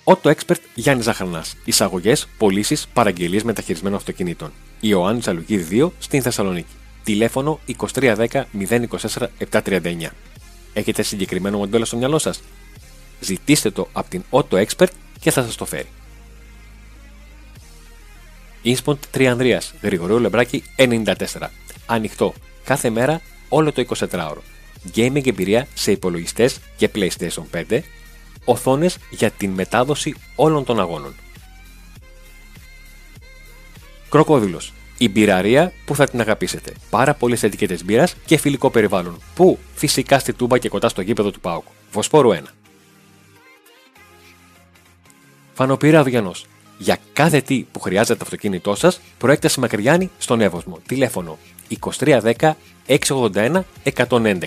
Auto 0.03 0.35
Expert 0.35 0.59
Γιάννης 0.75 1.05
Ζαχαρνάς. 1.05 1.55
Εισαγωγές, 1.65 2.27
πωλήσεις, 2.37 2.87
παραγγελίες 2.87 3.43
μεταχειρισμένων 3.43 3.97
αυτοκινήτων. 3.97 4.51
Ιωάννη 4.79 5.19
Τσαλουγίδη 5.19 5.63
2 5.63 5.91
στην 5.99 6.21
Θεσσαλονίκη. 6.21 6.75
Τηλέφωνο 7.03 7.59
2310 7.65 8.45
024 8.53 9.27
739. 9.51 10.09
Έχετε 10.73 11.01
συγκεκριμένο 11.01 11.57
μοντέλο 11.57 11.85
στο 11.85 11.97
μυαλό 11.97 12.19
σας; 12.19 12.41
Ζητήστε 13.19 13.71
το 13.71 13.87
από 13.93 14.09
την 14.09 14.23
Auto 14.29 14.65
Expert 14.65 14.91
και 15.19 15.31
θα 15.31 15.43
σας 15.43 15.55
το 15.55 15.65
φέρει. 15.65 15.87
Inspont 18.63 18.97
3 19.17 19.25
Ανδρείας, 19.25 19.73
Γρηγορείο 19.81 20.19
Λεμπράκη 20.19 20.63
94. 20.75 21.13
Ανοιχτό 21.85 22.33
κάθε 22.63 22.89
μέρα 22.89 23.21
όλο 23.49 23.71
το 23.71 23.85
24ωρο. 23.87 24.41
Gaming 24.95 25.27
εμπειρία 25.27 25.67
σε 25.73 25.91
υπολογιστές 25.91 26.59
και 26.77 26.89
PlayStation 26.95 27.43
5 27.69 27.81
οθόνες 28.45 28.97
για 29.09 29.31
την 29.31 29.49
μετάδοση 29.49 30.15
όλων 30.35 30.63
των 30.63 30.79
αγώνων. 30.79 31.15
Κροκόδηλος. 34.09 34.73
Η 34.97 35.09
μπειραρία 35.09 35.73
που 35.85 35.95
θα 35.95 36.07
την 36.07 36.19
αγαπήσετε. 36.19 36.73
Πάρα 36.89 37.13
πολλές 37.13 37.43
ετικέτες 37.43 37.85
μπύρας 37.85 38.15
και 38.25 38.37
φιλικό 38.37 38.69
περιβάλλον. 38.69 39.21
Που 39.35 39.59
φυσικά 39.75 40.19
στη 40.19 40.33
τούμπα 40.33 40.57
και 40.57 40.69
κοντά 40.69 40.89
στο 40.89 41.01
γήπεδο 41.01 41.31
του 41.31 41.39
Πάουκου. 41.39 41.71
Βοσπόρου 41.91 42.29
1. 42.29 42.41
Φανοπύρα 45.53 45.99
Αυγιανός. 45.99 46.45
Για 46.81 46.97
κάθε 47.13 47.41
τι 47.41 47.65
που 47.71 47.79
χρειάζεται 47.79 48.15
το 48.15 48.23
αυτοκίνητό 48.23 48.75
σας, 48.75 49.01
προέκταση 49.17 49.59
Μακριάνη 49.59 50.09
στον 50.17 50.41
Εύωσμο. 50.41 50.79
Τηλέφωνο 50.87 51.37
2310 51.79 52.51
681 52.87 53.61
111 53.95 54.37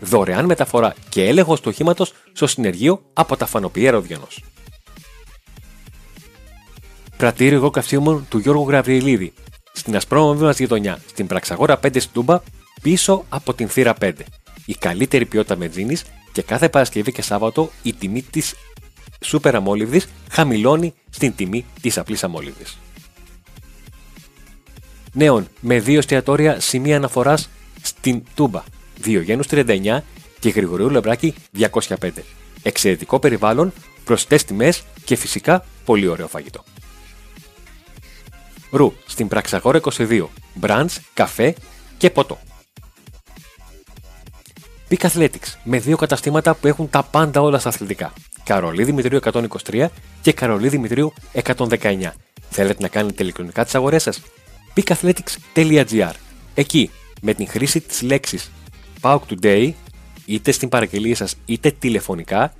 δωρεάν 0.00 0.44
μεταφορά 0.44 0.94
και 1.08 1.24
έλεγχος 1.26 1.60
του 1.60 1.68
οχήματος 1.72 2.12
στο 2.32 2.46
συνεργείο 2.46 3.02
από 3.12 3.36
τα 3.36 3.46
φανοποιέρα 3.46 3.90
Ροδιανό. 3.90 4.26
Πρατήριο 7.16 7.56
εγώ 7.56 7.70
καυσίμων 7.70 8.26
του 8.28 8.38
Γιώργου 8.38 8.68
Γραβριελίδη, 8.68 9.32
στην 9.72 9.96
ασπρόμαυρη 9.96 10.44
μας 10.44 10.58
γειτονιά, 10.58 10.98
στην 11.06 11.26
Πραξαγόρα 11.26 11.78
5 11.78 12.00
στην 12.00 12.12
Τούμπα, 12.12 12.40
πίσω 12.82 13.24
από 13.28 13.54
την 13.54 13.68
θύρα 13.68 13.94
5. 14.00 14.12
Η 14.66 14.74
καλύτερη 14.74 15.26
ποιότητα 15.26 15.56
μετζίνης 15.56 16.04
και 16.32 16.42
κάθε 16.42 16.68
Παρασκευή 16.68 17.12
και 17.12 17.22
Σάββατο 17.22 17.70
η 17.82 17.92
τιμή 17.92 18.22
της 18.22 18.54
σούπερ 19.22 19.56
αμόλυβδη 19.56 20.02
χαμηλώνει 20.30 20.94
στην 21.10 21.34
τιμή 21.34 21.64
της 21.80 21.98
απλής 21.98 22.24
αμόλυβδης. 22.24 22.78
Νέων 25.12 25.48
με 25.60 25.80
δύο 25.80 25.98
εστιατόρια 25.98 26.60
σημεία 26.60 26.96
αναφοράς 26.96 27.48
στην 27.82 28.22
Τούμπα, 28.34 28.62
2 29.04 29.22
Γένους 29.22 29.46
39 29.46 30.02
και 30.38 30.48
Γρηγορίου 30.48 30.90
Λεμπράκη 30.90 31.34
205. 31.58 32.10
Εξαιρετικό 32.62 33.18
περιβάλλον, 33.18 33.72
προσιτές 34.04 34.44
τιμές 34.44 34.82
και 35.04 35.16
φυσικά 35.16 35.64
πολύ 35.84 36.06
ωραίο 36.06 36.28
φαγητό. 36.28 36.64
Ρου 38.70 38.92
στην 39.06 39.28
Πραξαγόρα 39.28 39.80
22. 39.96 40.28
Μπραντς, 40.54 41.00
καφέ 41.14 41.54
και 41.98 42.10
ποτό. 42.10 42.38
Peak 44.88 45.08
Athletics 45.10 45.54
με 45.64 45.78
δύο 45.78 45.96
καταστήματα 45.96 46.54
που 46.54 46.66
έχουν 46.66 46.90
τα 46.90 47.02
πάντα 47.02 47.40
όλα 47.40 47.58
στα 47.58 47.68
αθλητικά. 47.68 48.12
Καρολί 48.44 48.84
Δημητρίου 48.84 49.18
123 49.32 49.86
και 50.22 50.32
Καρολί 50.32 50.68
Δημητρίου 50.68 51.12
119. 51.32 52.10
Θέλετε 52.50 52.82
να 52.82 52.88
κάνετε 52.88 53.22
ηλεκτρονικά 53.22 53.64
τις 53.64 53.74
αγορές 53.74 54.02
σας; 54.02 54.22
peakathletics.gr 54.74 56.12
Εκεί, 56.54 56.90
με 57.20 57.34
την 57.34 57.48
χρήση 57.48 57.80
της 57.80 58.02
λέξης 58.02 58.50
PAUK 59.00 59.20
Today, 59.28 59.72
είτε 60.26 60.52
στην 60.52 60.68
παραγγελία 60.68 61.16
σας 61.16 61.36
είτε 61.44 61.70
τηλεφωνικά, 61.70 62.54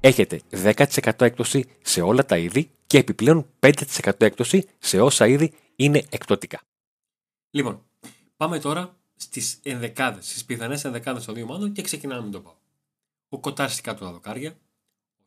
έχετε 0.00 0.40
10% 0.50 1.24
έκπτωση 1.24 1.64
σε 1.82 2.00
όλα 2.00 2.24
τα 2.24 2.36
είδη 2.36 2.70
και 2.86 2.98
επιπλέον 2.98 3.46
5% 3.60 3.72
έκπτωση 4.18 4.66
σε 4.78 5.00
όσα 5.00 5.26
είδη 5.26 5.52
είναι 5.76 6.04
εκπτωτικά. 6.10 6.60
Λοιπόν, 7.50 7.82
πάμε 8.36 8.58
τώρα 8.58 8.96
στις 9.16 9.58
ενδεκάδες, 9.62 10.28
στις 10.28 10.44
πιθανές 10.44 10.84
ενδεκάδες 10.84 11.24
των 11.24 11.34
δύο 11.34 11.44
ομάδων 11.44 11.72
και 11.72 11.82
ξεκινάμε 11.82 12.24
με 12.24 12.30
το 12.30 12.40
πάω. 12.40 12.54
Ο 13.28 13.38
Κοτάρ 13.38 13.70
κάτω 13.80 14.04
τα 14.04 14.12
δοκάρια, 14.12 14.50
ο 14.50 14.67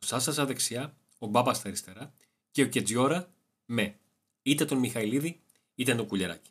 Σάσα 0.04 0.32
στα 0.32 0.46
δεξιά, 0.46 0.96
ο 1.18 1.26
Μπάμπας 1.26 1.56
στα 1.56 1.68
αριστερά 1.68 2.14
και 2.50 2.62
ο 2.62 2.66
Κετζιόρα 2.66 3.32
με 3.64 3.98
είτε 4.42 4.64
τον 4.64 4.78
Μιχαηλίδη 4.78 5.40
είτε 5.74 5.94
τον 5.94 6.06
Κουλιαράκη. 6.06 6.50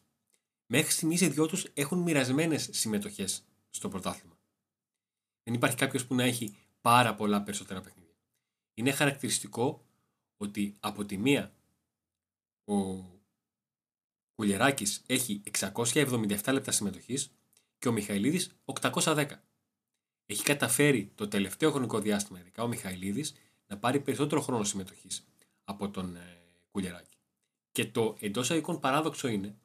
Μέχρι 0.65 0.91
στιγμής 0.91 1.22
οι 1.22 1.27
δυο 1.27 1.46
τους 1.48 1.65
έχουν 1.74 2.00
μοιρασμένες 2.00 2.70
συμμετοχές 2.72 3.43
στο 3.70 3.89
πρωτάθλημα. 3.89 4.38
Δεν 5.43 5.53
υπάρχει 5.53 5.75
κάποιος 5.75 6.05
που 6.05 6.15
να 6.15 6.24
έχει 6.24 6.55
πάρα 6.81 7.15
πολλά 7.15 7.43
περισσότερα 7.43 7.81
παιχνίδια. 7.81 8.15
Είναι 8.74 8.91
χαρακτηριστικό 8.91 9.86
ότι 10.38 10.75
από 10.79 11.05
τη 11.05 11.17
μία 11.17 11.53
ο 12.63 13.05
Κουλιεράκη 14.36 14.86
έχει 15.05 15.41
677 15.60 16.51
λεπτά 16.51 16.72
συμμετοχής 16.72 17.31
και 17.79 17.88
ο 17.88 17.91
Μιχαηλίδης 17.91 18.55
810. 18.65 19.27
Έχει 20.31 20.43
καταφέρει 20.43 21.11
το 21.15 21.27
τελευταίο 21.27 21.71
χρονικό 21.71 22.00
διάστημα, 22.00 22.39
ειδικά 22.39 22.63
ο 22.63 22.67
Μιχαηλίδης, 22.67 23.35
να 23.67 23.77
πάρει 23.77 24.00
περισσότερο 24.00 24.41
χρόνο 24.41 24.63
συμμετοχής 24.63 25.27
από 25.63 25.89
τον 25.89 26.15
ε, 26.15 26.38
Κουλιεράκη. 26.71 27.17
Και 27.71 27.85
το 27.85 28.17
εντός 28.19 28.51
αγικών 28.51 28.79
παράδοξο 28.79 29.27
είναι 29.27 29.57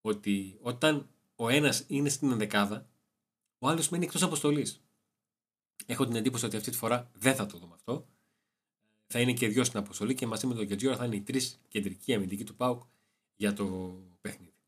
ότι 0.00 0.58
όταν 0.60 1.08
ο 1.36 1.48
ένας 1.48 1.84
είναι 1.86 2.08
στην 2.08 2.30
ενδεκάδα, 2.30 2.88
ο 3.58 3.68
άλλος 3.68 3.88
μένει 3.88 4.04
εκτός 4.04 4.22
αποστολής. 4.22 4.82
Έχω 5.86 6.06
την 6.06 6.16
εντύπωση 6.16 6.44
ότι 6.44 6.56
αυτή 6.56 6.70
τη 6.70 6.76
φορά 6.76 7.10
δεν 7.12 7.34
θα 7.34 7.46
το 7.46 7.58
δούμε 7.58 7.74
αυτό. 7.74 8.06
Θα 9.06 9.20
είναι 9.20 9.32
και 9.32 9.48
δυο 9.48 9.64
στην 9.64 9.78
αποστολή 9.78 10.14
και 10.14 10.26
μαζί 10.26 10.46
με 10.46 10.54
τον 10.54 10.66
Κεντζιόρα 10.66 10.96
θα 10.96 11.04
είναι 11.04 11.16
οι 11.16 11.22
τρεις 11.22 11.60
κεντρικοί 11.68 12.14
αμυντικοί 12.14 12.44
του 12.44 12.54
Πάουκ 12.54 12.82
για 13.36 13.52
το 13.52 13.64
παιχνίδι. 14.20 14.64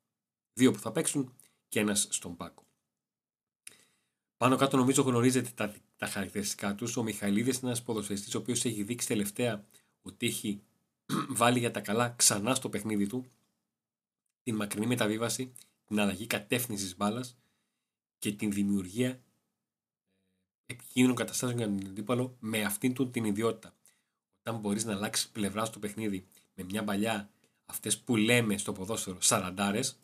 Δύο 0.53 0.73
που 0.73 0.79
θα 0.79 0.93
παίξουν 0.93 1.37
και 1.69 1.81
ένας 1.81 2.07
στον 2.11 2.37
Πάκο. 2.37 2.69
Πάνω 4.41 4.57
κάτω 4.57 4.77
νομίζω 4.77 5.03
γνωρίζετε 5.03 5.51
τα, 5.55 5.75
τα 5.97 6.07
χαρακτηριστικά 6.07 6.75
τους. 6.75 6.97
Ο 6.97 7.03
Μιχαηλίδης 7.03 7.57
είναι 7.57 7.67
ένας 7.67 7.83
ποδοσφαιριστής 7.83 8.35
ο 8.35 8.39
οποίος 8.39 8.65
έχει 8.65 8.83
δείξει 8.83 9.07
τελευταία 9.07 9.65
ότι 10.03 10.27
έχει 10.27 10.63
βάλει 11.41 11.59
για 11.59 11.71
τα 11.71 11.81
καλά 11.81 12.09
ξανά 12.09 12.55
στο 12.55 12.69
παιχνίδι 12.69 13.07
του 13.07 13.27
την 14.43 14.55
μακρινή 14.55 14.87
μεταβίβαση, 14.87 15.53
την 15.85 16.01
αλλαγή 16.01 16.27
κατεύθυνσης 16.27 16.97
μπάλας 16.97 17.39
και 18.19 18.33
την 18.33 18.51
δημιουργία 18.51 19.21
επικίνδυνων 20.67 21.17
καταστάσεων 21.17 21.59
για 21.59 21.67
τον 21.67 21.87
αντίπαλο 21.87 22.37
με 22.39 22.63
αυτήν 22.63 22.95
του 22.95 23.11
την 23.11 23.25
ιδιότητα. 23.25 23.75
Όταν 24.41 24.61
μπορείς 24.61 24.85
να 24.85 24.93
αλλάξεις 24.93 25.29
πλευρά 25.29 25.65
στο 25.65 25.79
παιχνίδι 25.79 26.27
με 26.55 26.65
μια 26.65 26.85
παλιά 26.85 27.31
αυτές 27.65 27.99
που 27.99 28.17
λέμε 28.17 28.59
στο 28.59 28.73
ποδόσφαιρο 28.73 29.21
σαραντάρες 29.21 29.99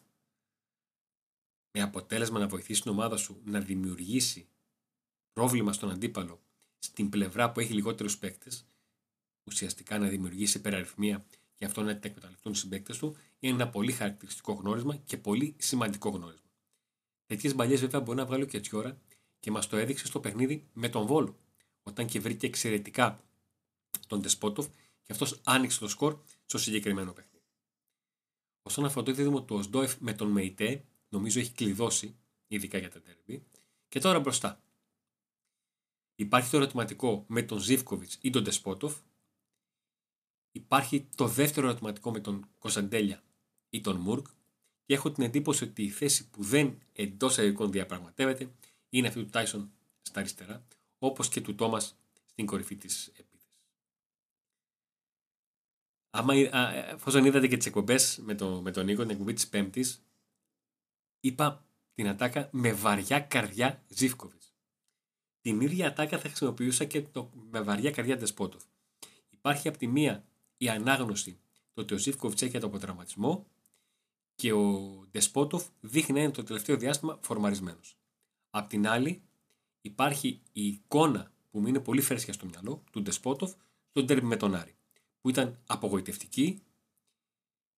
με 1.76 1.82
αποτέλεσμα 1.82 2.38
να 2.38 2.48
βοηθήσει 2.48 2.82
την 2.82 2.90
ομάδα 2.90 3.16
σου 3.16 3.40
να 3.44 3.60
δημιουργήσει 3.60 4.48
πρόβλημα 5.32 5.72
στον 5.72 5.90
αντίπαλο 5.90 6.42
στην 6.78 7.08
πλευρά 7.08 7.52
που 7.52 7.60
έχει 7.60 7.72
λιγότερους 7.72 8.18
παίκτες, 8.18 8.66
ουσιαστικά 9.44 9.98
να 9.98 10.08
δημιουργήσει 10.08 10.58
υπεραριθμία 10.58 11.26
και 11.54 11.64
αυτό 11.64 11.82
να 11.82 11.96
την 11.96 12.10
εκμεταλλευτούν 12.10 12.52
οι 12.52 12.56
συμπαίκτες 12.56 12.98
του, 12.98 13.16
είναι 13.38 13.54
ένα 13.54 13.68
πολύ 13.68 13.92
χαρακτηριστικό 13.92 14.52
γνώρισμα 14.52 14.96
και 14.96 15.16
πολύ 15.16 15.56
σημαντικό 15.58 16.10
γνώρισμα. 16.10 16.50
Τέτοιες 17.26 17.54
μπαλιές 17.54 17.80
βέβαια 17.80 18.00
μπορεί 18.00 18.18
να 18.18 18.26
βγάλει 18.26 18.46
και 18.46 18.56
έτσι 18.56 18.76
ώρα 18.76 19.00
και 19.40 19.50
μας 19.50 19.66
το 19.66 19.76
έδειξε 19.76 20.06
στο 20.06 20.20
παιχνίδι 20.20 20.68
με 20.72 20.88
τον 20.88 21.06
Βόλο, 21.06 21.38
όταν 21.82 22.06
και 22.06 22.20
βρήκε 22.20 22.46
εξαιρετικά 22.46 23.24
τον 24.06 24.22
Τεσπότοφ 24.22 24.66
και 25.02 25.12
αυτός 25.12 25.40
άνοιξε 25.44 25.78
το 25.78 25.88
σκορ 25.88 26.18
στο 26.44 26.58
συγκεκριμένο 26.58 27.12
παιχνίδι. 27.12 27.44
Όσον 28.62 28.84
αφορά 28.84 29.04
το 29.04 29.12
δίδυμο 29.12 29.42
του 29.42 29.56
Οσντόεφ 29.56 29.96
με 30.00 30.12
τον 30.12 30.28
Μεϊτέ, 30.28 30.84
νομίζω 31.08 31.40
έχει 31.40 31.52
κλειδώσει, 31.52 32.16
ειδικά 32.46 32.78
για 32.78 32.90
τα 32.90 33.00
τέρμπι. 33.00 33.46
Και 33.88 34.00
τώρα 34.00 34.20
μπροστά. 34.20 34.60
Υπάρχει 36.14 36.50
το 36.50 36.56
ερωτηματικό 36.56 37.24
με 37.28 37.42
τον 37.42 37.58
Ζήφκοβιτς 37.58 38.18
ή 38.20 38.30
τον 38.30 38.44
Τεσπότοφ. 38.44 38.96
Υπάρχει 40.52 41.08
το 41.14 41.26
δεύτερο 41.26 41.68
ερωτηματικό 41.68 42.10
με 42.10 42.20
τον 42.20 42.48
Κωνσταντέλια 42.58 43.22
ή 43.70 43.80
τον 43.80 43.96
Μουρκ. 43.96 44.26
Και 44.84 44.94
έχω 44.94 45.12
την 45.12 45.24
εντύπωση 45.24 45.64
ότι 45.64 45.82
η 45.82 45.90
θέση 45.90 46.30
που 46.30 46.42
δεν 46.42 46.78
εντός 46.92 47.38
εικόνων 47.38 47.72
διαπραγματεύεται 47.72 48.50
είναι 48.88 49.08
αυτή 49.08 49.22
του 49.22 49.30
Τάισον 49.30 49.72
στα 50.02 50.20
αριστερά, 50.20 50.66
όπως 50.98 51.28
και 51.28 51.40
του 51.40 51.54
Τόμας 51.54 51.98
στην 52.26 52.46
κορυφή 52.46 52.76
της 52.76 53.12
άμα, 56.16 56.34
εφόσον 56.92 57.24
είδατε 57.24 57.48
και 57.48 57.56
τις 57.56 57.66
εκπομπές 57.66 58.18
με, 58.22 58.34
το, 58.34 58.60
με 58.60 58.70
τον 58.70 58.84
Νίκο, 58.84 59.02
την 59.02 59.10
εκπομπή 59.10 59.32
της 59.32 59.48
Πέμπτης, 59.48 60.05
είπα 61.26 61.64
την 61.94 62.08
ατάκα 62.08 62.48
με 62.52 62.72
βαριά 62.72 63.20
καρδιά 63.20 63.84
Ζήφκοβιτς. 63.88 64.54
Την 65.40 65.60
ίδια 65.60 65.86
ατάκα 65.86 66.18
θα 66.18 66.28
χρησιμοποιούσα 66.28 66.84
και 66.84 67.02
το, 67.02 67.30
με 67.50 67.60
βαριά 67.60 67.90
καρδιά 67.90 68.16
Ντεσπότοφ. 68.16 68.62
Υπάρχει 69.30 69.68
από 69.68 69.78
τη 69.78 69.86
μία 69.86 70.24
η 70.56 70.68
ανάγνωση 70.68 71.38
το 71.74 71.80
ότι 71.80 71.94
ο 71.94 71.98
Ζήφκοβιτς 71.98 72.42
έχει 72.42 72.56
από 72.56 72.78
τραυματισμό 72.78 73.46
και 74.34 74.52
ο 74.52 75.04
Ντεσπότοφ 75.10 75.66
δείχνει 75.80 76.14
να 76.14 76.20
είναι 76.20 76.32
το 76.32 76.42
τελευταίο 76.42 76.76
διάστημα 76.76 77.18
φορμαρισμένος. 77.22 77.96
Απ' 78.50 78.68
την 78.68 78.88
άλλη, 78.88 79.22
υπάρχει 79.80 80.40
η 80.52 80.66
εικόνα 80.66 81.32
που 81.50 81.60
μου 81.60 81.66
είναι 81.66 81.80
πολύ 81.80 82.00
φρέσκια 82.00 82.32
στο 82.32 82.46
μυαλό 82.46 82.82
του 82.90 83.02
Ντεσπότοφ 83.02 83.52
στον 83.90 84.06
τέρμι 84.06 84.28
με 84.28 84.36
τον 84.36 84.54
Άρη 84.54 84.76
που 85.20 85.28
ήταν 85.28 85.58
απογοητευτική. 85.66 86.62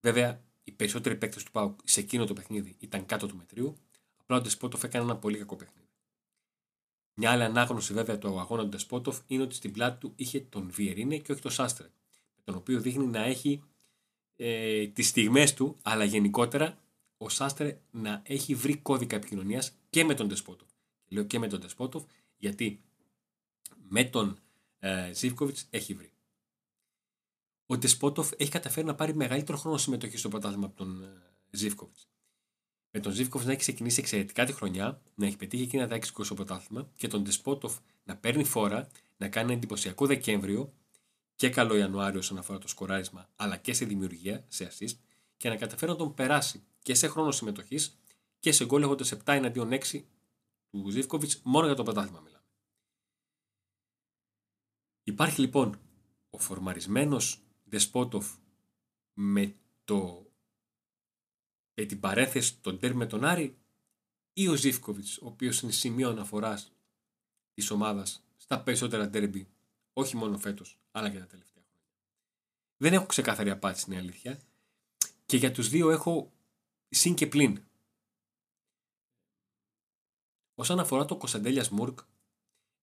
Βέβαια, 0.01 0.43
οι 0.69 0.73
περισσότεροι 0.73 1.17
παίκτες 1.17 1.43
του 1.43 1.51
Πάουκ 1.51 1.81
σε 1.85 2.01
εκείνο 2.01 2.25
το 2.25 2.33
παιχνίδι 2.33 2.77
ήταν 2.79 3.07
κάτω 3.07 3.27
του 3.27 3.37
μετρίου. 3.37 3.77
Απλά 4.17 4.37
ο 4.37 4.41
Ντεσπότοφ 4.41 4.85
έκανε 4.85 5.05
ένα 5.05 5.17
πολύ 5.17 5.39
κακό 5.39 5.57
παιχνίδι. 5.57 5.89
Μια 7.15 7.31
άλλη 7.31 7.43
ανάγνωση 7.43 7.93
βέβαια 7.93 8.19
του 8.19 8.41
αγώνα 8.41 8.63
του 8.63 8.69
Ντεσπότοφ 8.69 9.21
είναι 9.27 9.43
ότι 9.43 9.55
στην 9.55 9.73
πλάτη 9.73 9.99
του 9.99 10.13
είχε 10.17 10.41
τον 10.41 10.71
Βιερίνε 10.71 11.19
και 11.19 11.33
όχι 11.33 11.41
τον 11.41 11.51
Σάστρε. 11.51 11.87
Με 12.37 12.43
τον 12.45 12.55
οποίο 12.55 12.81
δείχνει 12.81 13.07
να 13.07 13.25
έχει 13.25 13.63
ε, 14.37 14.87
τις 14.87 15.09
στιγμές 15.09 15.55
του, 15.55 15.77
αλλά 15.83 16.05
γενικότερα 16.05 16.79
ο 17.17 17.29
Σάστρε 17.29 17.81
να 17.91 18.23
έχει 18.25 18.55
βρει 18.55 18.77
κώδικα 18.77 19.17
επικοινωνίας 19.17 19.73
και 19.91 20.05
με 20.05 20.15
τον 20.15 20.27
Ντεσπότοφ. 20.27 20.69
Λέω 21.09 21.25
και 21.25 21.39
με 21.39 21.49
τον 21.49 21.61
Ντεσπότοφ 21.61 22.05
γιατί 22.37 22.81
με 23.89 24.05
τον 24.05 24.39
ε, 24.79 25.11
έχει 25.71 25.95
βρει 25.95 26.13
ο 27.71 27.79
Ντεσπότοφ 27.79 28.31
έχει 28.37 28.51
καταφέρει 28.51 28.87
να 28.87 28.95
πάρει 28.95 29.15
μεγαλύτερο 29.15 29.59
χρόνο 29.59 29.77
συμμετοχή 29.77 30.17
στο 30.17 30.29
πρωτάθλημα 30.29 30.67
από 30.67 30.77
τον 30.77 31.03
ε, 31.03 31.09
Ζήφκοβιτς. 31.51 32.09
Με 32.91 33.01
τον 33.01 33.13
Ζήφκοβιτς 33.13 33.47
να 33.47 33.53
έχει 33.53 33.61
ξεκινήσει 33.61 34.01
εξαιρετικά 34.01 34.45
τη 34.45 34.53
χρονιά, 34.53 35.01
να 35.15 35.27
έχει 35.27 35.37
πετύχει 35.37 35.63
εκείνα 35.63 35.89
τα 35.89 35.97
6 35.97 36.25
στο 36.25 36.35
πρωτάθλημα 36.35 36.89
και 36.97 37.09
τον 37.09 37.23
Ντεσπότοφ 37.23 37.77
να 38.05 38.17
παίρνει 38.17 38.45
φόρα, 38.45 38.89
να 39.17 39.29
κάνει 39.29 39.53
εντυπωσιακό 39.53 40.07
Δεκέμβριο 40.07 40.73
και 41.37 41.51
καλό 41.51 41.77
Ιανουάριο 41.77 42.19
όσον 42.19 42.39
αφορά 42.39 42.59
το 42.59 42.69
σκοράρισμα, 42.69 43.29
αλλά 43.37 43.57
και 43.57 43.73
σε 43.73 43.85
δημιουργία, 43.85 44.45
σε 44.49 44.73
assist, 44.73 44.97
και 45.37 45.49
να 45.49 45.57
καταφέρει 45.57 45.91
να 45.91 45.97
τον 45.97 46.15
περάσει 46.15 46.65
και 46.83 46.95
σε 46.95 47.09
χρόνο 47.09 47.31
συμμετοχής 47.31 47.99
και 48.39 48.53
σε 48.53 48.65
γκολ 48.65 48.83
έχοντας 48.83 49.15
7 49.15 49.19
εναντίον 49.25 49.69
6 49.73 50.05
του 50.71 50.91
Ζήφκοβιτς, 50.91 51.41
μόνο 51.43 51.67
για 51.67 51.75
το 51.75 51.83
πρωτάθλημα 51.83 52.21
μιλάμε. 52.21 52.45
Υπάρχει 55.05 55.41
λοιπόν 55.41 55.79
ο 56.31 56.39
φορμαρισμένος 56.39 57.43
Δεσπότοφ 57.69 58.35
με, 59.15 59.57
το, 59.85 60.31
με 61.75 61.85
την 61.85 62.01
παρέθεση 62.01 62.61
των 62.61 62.79
τέρ 62.79 62.95
με 62.95 63.07
τον 63.07 63.25
Άρη 63.25 63.59
ή 64.33 64.49
ο 64.49 64.55
Ζήφκοβιτς, 64.55 65.19
ο 65.19 65.27
οποίος 65.27 65.61
είναι 65.61 65.73
σημείο 65.73 66.09
αναφοράς 66.11 66.73
της 67.55 67.71
ομάδας 67.71 68.25
στα 68.37 68.63
περισσότερα 68.63 69.11
τέρμπι, 69.11 69.49
όχι 69.93 70.17
μόνο 70.17 70.39
φέτος, 70.39 70.79
αλλά 70.91 71.11
και 71.11 71.19
τα 71.19 71.27
τελευταία 71.27 71.63
χρόνια. 71.63 71.91
Δεν 72.77 72.93
έχω 72.93 73.07
ξεκάθαρη 73.07 73.51
απάντηση, 73.51 73.85
είναι 73.89 73.99
αλήθεια. 73.99 74.41
Και 75.27 75.37
για 75.37 75.53
τους 75.53 75.69
δύο 75.69 75.91
έχω 75.91 76.33
συν 76.89 77.15
και 77.15 77.27
πλην. 77.27 77.63
Όσον 80.55 80.79
αφορά 80.79 81.05
το 81.05 81.17
Κωνσταντέλιας 81.17 81.71
Μουρκ, 81.71 81.99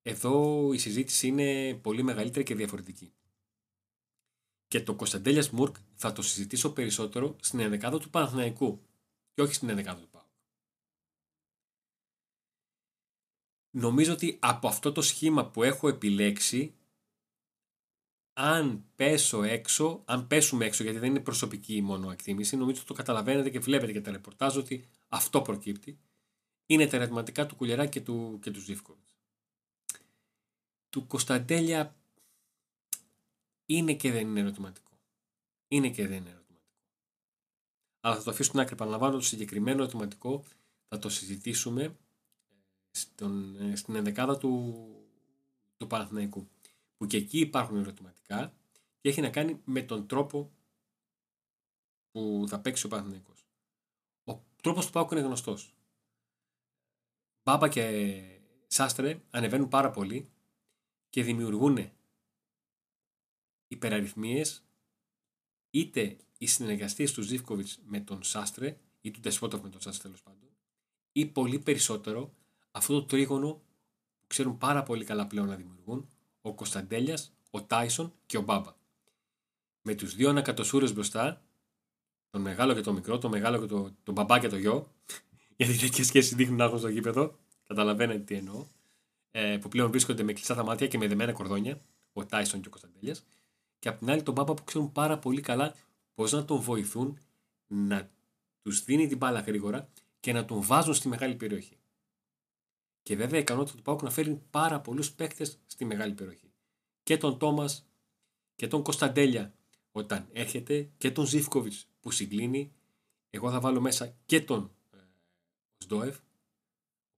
εδώ 0.02 0.74
η 0.74 0.78
συζήτηση 0.78 1.28
είναι 1.28 1.74
πολύ 1.74 2.04
μεγαλύτερη 2.04 2.44
και 2.44 2.56
διαφορετική. 2.56 3.14
Και 4.68 4.82
το 4.82 4.96
Κωνσταντέλιας 4.96 5.50
Μουρκ 5.50 5.76
θα 5.94 6.14
το 6.14 6.22
συζητήσω 6.22 6.74
περισσότερο 6.74 7.36
στην 7.42 7.60
ενδεκάδα 7.60 8.00
του 8.00 8.10
Παναθηναϊκού 8.10 8.82
και 9.34 9.42
όχι 9.42 9.54
στην 9.54 9.70
ενδεκάδα 9.70 10.00
του 10.02 10.10
Πάου. 10.10 10.24
Νομίζω 13.72 14.14
ότι 14.14 14.38
από 14.42 14.68
αυτό 14.68 14.92
το 14.92 15.02
σχήμα 15.02 15.46
που 15.46 15.64
έχω 15.64 15.88
επιλέξει 15.88 16.76
αν 18.38 18.86
πέσω 18.96 19.44
έξω, 19.44 20.02
αν 20.06 20.28
πέσουμε 20.28 20.66
έξω, 20.66 20.84
γιατί 20.84 21.00
δεν 21.00 21.10
είναι 21.10 21.20
προσωπική 21.20 21.82
μόνο 21.82 22.12
εκτίμηση, 22.12 22.58
νομίζω 22.58 22.78
ότι 22.78 22.88
το 22.88 22.94
καταλαβαίνετε 22.94 23.50
και 23.50 23.60
βλέπετε 23.60 23.92
και 23.92 24.02
τα 24.02 24.12
ρεπορτάζ 24.12 24.58
ότι 24.58 24.86
αυτό 25.08 25.42
προκύπτει, 25.42 26.00
είναι 26.66 26.88
τα 26.88 26.96
ερωτηματικά 26.96 27.46
του 27.46 27.56
Κουλερά 27.56 27.86
και 27.86 28.02
του, 28.02 28.40
και 28.42 28.52
τους 28.52 28.82
Του 30.90 31.08
Κωνσταντέλια 31.08 31.96
είναι 33.66 33.94
και 33.94 34.12
δεν 34.12 34.28
είναι 34.28 34.40
ερωτηματικό. 34.40 34.92
Είναι 35.68 35.90
και 35.90 36.08
δεν 36.08 36.18
είναι 36.18 36.30
ερωτηματικό. 36.30 36.72
Αλλά 38.00 38.16
θα 38.16 38.24
το 38.24 38.30
αφήσω 38.30 38.50
στην 38.50 38.60
άκρη. 38.60 38.76
Παραλαμβάνω 38.76 39.16
το 39.16 39.22
συγκεκριμένο 39.22 39.82
ερωτηματικό 39.82 40.44
θα 40.88 41.00
το 41.00 41.10
συζητήσουμε 41.10 41.98
στον, 42.92 43.56
ε, 43.62 43.76
στην 43.76 43.96
ενδεκάδα 43.96 44.38
του, 44.38 44.74
του 45.78 45.88
Παναθηναϊκού 45.88 46.48
που 46.98 47.06
και 47.08 47.18
εκεί 47.18 47.40
υπάρχουν 47.40 47.78
ερωτηματικά 47.78 48.54
και 49.02 49.10
έχει 49.10 49.22
να 49.22 49.30
κάνει 49.30 49.62
με 49.66 49.82
τον 49.82 50.08
τρόπο 50.08 50.52
που 52.12 52.46
θα 52.48 52.60
παίξει 52.60 52.86
ο 52.86 52.90
Παναθηναϊκός. 52.90 53.46
Ο 54.24 54.40
τρόπος 54.62 54.86
του 54.86 54.92
Πάουκ 54.92 55.12
είναι 55.12 55.22
γνωστός. 55.22 55.76
Μπάμπα 57.44 57.70
και 57.70 58.22
Σάστρε 58.68 59.22
ανεβαίνουν 59.30 59.68
πάρα 59.68 59.92
πολύ 59.92 60.30
και 61.10 61.24
δημιουργούν 61.24 61.92
υπεραριθμίες 63.68 64.64
είτε 65.70 66.18
οι 66.38 66.46
συνεργαστές 66.46 67.14
του 67.14 67.22
Ζήφκοβιτς 67.22 67.80
με 67.86 68.00
τον 68.00 68.24
Σάστρε 68.24 68.78
ή 69.02 69.12
του 69.12 69.20
Τεσπότοφ 69.20 69.62
με 69.62 69.70
τον 69.70 69.82
Σάστρε 69.82 70.02
τέλος 70.02 70.24
πάντων 70.24 70.50
ή 71.12 71.26
πολύ 71.26 71.60
περισσότερο 71.60 72.34
αυτό 72.72 72.94
το 72.94 73.06
τρίγωνο 73.06 73.54
που 74.20 74.28
ξέρουν 74.28 74.58
πάρα 74.58 74.84
πολύ 74.84 75.06
καλά 75.06 75.28
πλέον 75.28 75.48
να 75.48 75.56
δημιουργούν 75.56 76.10
ο 76.42 76.54
Κωνσταντέλιας, 76.54 77.34
ο 77.50 77.64
Τάισον 77.64 78.14
και 78.26 78.38
ο 78.38 78.42
Μπάμπα. 78.42 78.74
Με 79.82 79.96
τους 79.96 80.16
δύο 80.16 80.30
ανακατοσούρες 80.30 80.94
μπροστά, 80.94 81.46
τον 82.30 82.42
μεγάλο 82.42 82.74
και 82.74 82.82
τον 82.82 82.94
μικρό, 82.94 83.18
τον 83.18 83.32
μεγάλο 83.32 83.60
και 83.60 83.66
τον, 83.66 83.98
τον 84.04 84.14
μπαμπά 84.14 84.40
και 84.40 84.48
το 84.48 84.58
γιο, 84.58 84.92
γιατί 85.58 85.78
τέτοιε 85.78 86.04
σχέσει 86.04 86.36
δείχνουν 86.36 86.58
να 86.58 86.64
έχουν 86.64 86.80
στο 86.80 86.88
γήπεδο, 86.88 87.40
καταλαβαίνετε 87.68 88.20
τι 88.20 88.36
εννοώ, 88.36 88.68
ε, 89.32 89.58
που 89.58 89.68
πλέον 89.68 89.90
βρίσκονται 89.90 90.24
με 90.24 90.34
κλειστά 90.34 90.56
τα 90.56 90.64
μάτια 90.64 90.88
και 90.88 90.98
με 90.98 91.08
δεμένα 91.08 91.32
κορδόνια, 91.32 91.82
ο 92.14 92.26
Τάισον 92.26 92.62
και 92.62 92.68
ο 92.68 92.72
Κωνσταντέλιας, 92.72 93.26
και 93.80 93.90
απ' 93.90 93.98
την 93.98 94.10
άλλη 94.10 94.24
τον 94.24 94.34
Μπάμπα 94.34 94.54
που 94.54 94.64
ξέρουν 94.64 94.92
πάρα 94.92 95.20
πολύ 95.20 95.42
καλά 95.42 95.76
πώς 96.14 96.32
να 96.32 96.46
τον 96.46 96.60
βοηθούν 96.60 97.20
να 97.68 98.10
τους 98.62 98.84
δίνει 98.84 99.08
την 99.08 99.18
μπάλα 99.18 99.40
γρήγορα 99.40 99.90
και 100.20 100.34
να 100.34 100.46
τον 100.46 100.62
βάζουν 100.62 100.94
στη 100.94 101.08
μεγάλη 101.08 101.36
περιοχή. 101.36 101.78
Και 103.04 103.16
βέβαια 103.16 103.40
η 103.40 103.42
ικανότητα 103.42 103.78
του 103.78 103.82
Πάουκ 103.82 104.02
να 104.02 104.10
φέρει 104.10 104.42
πάρα 104.50 104.80
πολλούς 104.80 105.12
παίκτες 105.12 105.60
στη 105.66 105.86
μεγάλη 105.86 106.14
περιοχή. 106.14 106.52
Και 107.04 107.18
τον 107.18 107.38
Τόμας 107.38 107.86
και 108.56 108.68
τον 108.68 108.84
Κωνσταντέλια 108.84 109.54
όταν 109.92 110.28
έρχεται 110.32 110.90
και 110.98 111.12
τον 111.12 111.26
Ζήφκοβιτς 111.26 111.88
που 112.00 112.12
συγκλίνει. 112.12 112.72
Εγώ 113.30 113.52
θα 113.52 113.60
βάλω 113.60 113.82
μέσα 113.82 114.16
και 114.26 114.42
τον 114.42 114.72
ε, 114.92 114.98
Σντόεφ. 115.78 116.18
Ο 116.18 116.22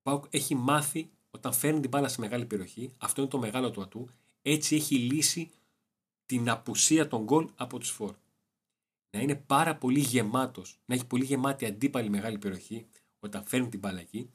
Πάουκ 0.01 0.25
έχει 0.29 0.55
μάθει 0.55 1.09
όταν 1.31 1.53
φέρνει 1.53 1.79
την 1.79 1.89
μπάλα 1.89 2.07
στη 2.07 2.19
μεγάλη 2.19 2.45
περιοχή. 2.45 2.93
Αυτό 2.97 3.21
είναι 3.21 3.29
το 3.29 3.39
μεγάλο 3.39 3.71
του 3.71 3.81
ατού. 3.81 4.09
Έτσι 4.41 4.75
έχει 4.75 4.95
λύσει 4.95 5.51
την 6.27 6.49
απουσία 6.49 7.07
των 7.07 7.23
γκολ 7.23 7.49
από 7.55 7.77
τους 7.77 7.89
φόρ. 7.89 8.15
Να 9.09 9.19
είναι 9.21 9.35
πάρα 9.35 9.75
πολύ 9.75 9.99
γεμάτος, 9.99 10.79
να 10.85 10.95
έχει 10.95 11.05
πολύ 11.05 11.25
γεμάτη 11.25 11.65
αντίπαλη 11.65 12.09
μεγάλη 12.09 12.37
περιοχή 12.37 12.87
όταν 13.19 13.43
φέρνει 13.43 13.69
την 13.69 13.79
μπάλα 13.79 13.99
εκεί 13.99 14.29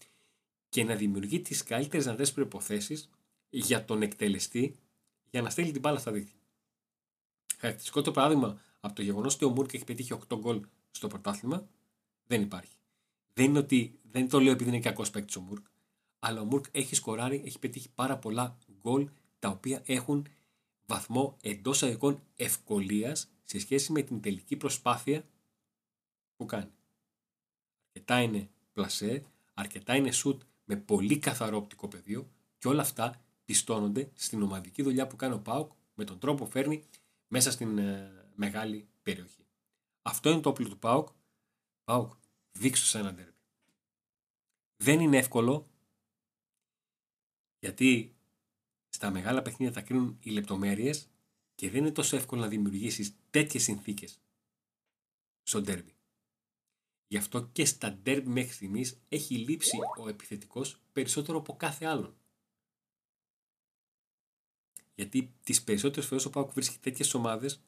και 0.68 0.85
να 0.85 0.94
δημιουργεί 0.94 1.40
τις 1.40 1.62
καλύτερες 1.62 2.05
δυνατές 2.05 2.33
προποθέσει 2.33 3.05
για 3.50 3.85
τον 3.85 4.02
εκτελεστή 4.02 4.76
για 5.31 5.42
να 5.42 5.50
στέλνει 5.50 5.70
την 5.70 5.81
μπάλα 5.81 5.98
στα 5.98 6.12
δίκτυα. 6.12 6.38
Χαρακτηριστικό 7.59 8.02
το 8.02 8.11
παράδειγμα 8.11 8.61
από 8.81 8.94
το 8.94 9.02
γεγονός 9.02 9.35
ότι 9.35 9.44
ο 9.44 9.50
Μούρκ 9.50 9.74
έχει 9.74 9.85
πετύχει 9.85 10.18
8 10.28 10.38
γκολ 10.38 10.61
στο 10.90 11.07
πρωτάθλημα 11.07 11.66
δεν 12.26 12.42
υπάρχει. 12.42 12.76
Δεν 13.35 13.44
είναι 13.44 13.59
ότι 13.59 13.98
δεν 14.11 14.28
το 14.28 14.40
λέω 14.40 14.52
επειδή 14.52 14.70
είναι 14.70 14.81
κακός 14.81 15.11
παίκτης 15.11 15.37
ο 15.37 15.40
Μούρκ, 15.40 15.66
αλλά 16.18 16.40
ο 16.40 16.44
Μούρκ 16.44 16.64
έχει 16.70 16.94
σκοράρει, 16.94 17.42
έχει 17.44 17.59
πετύχει 17.59 17.90
πάρα 17.94 18.18
πολλά 18.18 18.59
γκολ 18.81 19.09
τα 19.38 19.48
οποία 19.48 19.83
έχουν 19.87 20.26
βαθμό 20.87 21.37
εντός 21.42 21.83
αγωγικών 21.83 22.23
ευκολίας 22.37 23.31
σε 23.42 23.59
σχέση 23.59 23.92
με 23.92 24.03
την 24.03 24.21
τελική 24.21 24.57
προσπάθεια 24.57 25.25
που 26.37 26.47
κάνει. 26.47 26.73
Αρκετά 27.87 28.21
είναι 28.21 28.51
πλασέ, 28.73 29.25
αρκετά 29.55 29.97
είναι 29.97 30.11
σουτ 30.11 30.42
με 30.64 30.77
πολύ 30.77 31.18
καθαρό 31.18 31.57
οπτικό 31.57 31.88
πεδίο 31.88 32.31
και 32.59 32.68
όλα 32.68 32.83
αυτά 32.83 33.25
πιστώνονται 33.45 34.11
στην 34.14 34.42
ομαδική 34.42 34.83
δουλειά 34.83 35.07
που 35.07 35.16
κάνει 35.16 35.35
ο 35.35 35.40
Πάουκ 35.40 35.73
με 35.95 36.05
τον 36.05 36.18
τρόπο 36.18 36.45
που 36.45 36.51
φέρνει 36.51 36.85
μέσα 37.29 37.51
στην 37.51 37.79
ε, 37.79 38.31
μεγάλη 38.35 38.88
περιοχή. 39.03 39.47
Αυτό 40.03 40.31
είναι 40.31 40.40
το 40.40 40.49
όπλο 40.49 40.68
του 40.68 40.79
Πάουκ. 40.79 41.09
Πάουκ, 41.85 42.12
δείξω 42.53 42.85
σε 42.85 42.99
ένα 42.99 43.14
τέρμι. 43.14 43.33
Δεν 44.77 45.01
είναι 45.01 45.16
εύκολο 45.16 45.66
γιατί 47.59 48.16
στα 49.03 49.11
μεγάλα 49.11 49.43
παιχνίδια 49.43 49.75
θα 49.75 49.87
κρίνουν 49.87 50.19
οι 50.21 50.31
λεπτομέρειες 50.31 51.11
και 51.55 51.71
δεν 51.71 51.81
είναι 51.81 51.93
τόσο 51.93 52.17
εύκολο 52.17 52.41
να 52.41 52.49
δημιουργήσεις 52.49 53.17
τέτοιες 53.31 53.62
συνθήκες 53.62 54.21
στο 55.43 55.61
ντέρμπι. 55.61 55.97
Γι' 57.07 57.17
αυτό 57.17 57.47
και 57.47 57.65
στα 57.65 57.93
ντέρμπι 57.93 58.29
μέχρι 58.29 58.53
στιγμής 58.53 59.01
έχει 59.09 59.37
λείψει 59.37 59.79
ο 59.99 60.09
επιθετικός 60.09 60.81
περισσότερο 60.93 61.38
από 61.38 61.57
κάθε 61.57 61.87
άλλον. 61.87 62.17
Γιατί 64.95 65.35
τις 65.43 65.62
περισσότερες 65.62 66.09
φορές 66.09 66.25
ο 66.25 66.31
Πάουκ 66.31 66.53
βρίσκει 66.53 66.79
τέτοιες 66.79 67.15
ομάδες 67.15 67.62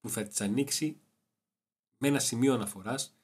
που 0.00 0.08
θα 0.10 0.26
τις 0.26 0.40
ανοίξει 0.40 1.00
με 1.98 2.08
ένα 2.08 2.18
σημείο 2.18 2.54
αναφοράς 2.54 3.18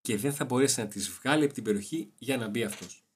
και 0.00 0.16
δεν 0.16 0.34
θα 0.34 0.44
μπορέσει 0.44 0.80
να 0.80 0.88
τις 0.88 1.08
βγάλει 1.08 1.44
από 1.44 1.54
την 1.54 1.64
περιοχή 1.64 2.12
για 2.18 2.36
να 2.36 2.48
μπει 2.48 2.64
αυτός. 2.64 3.07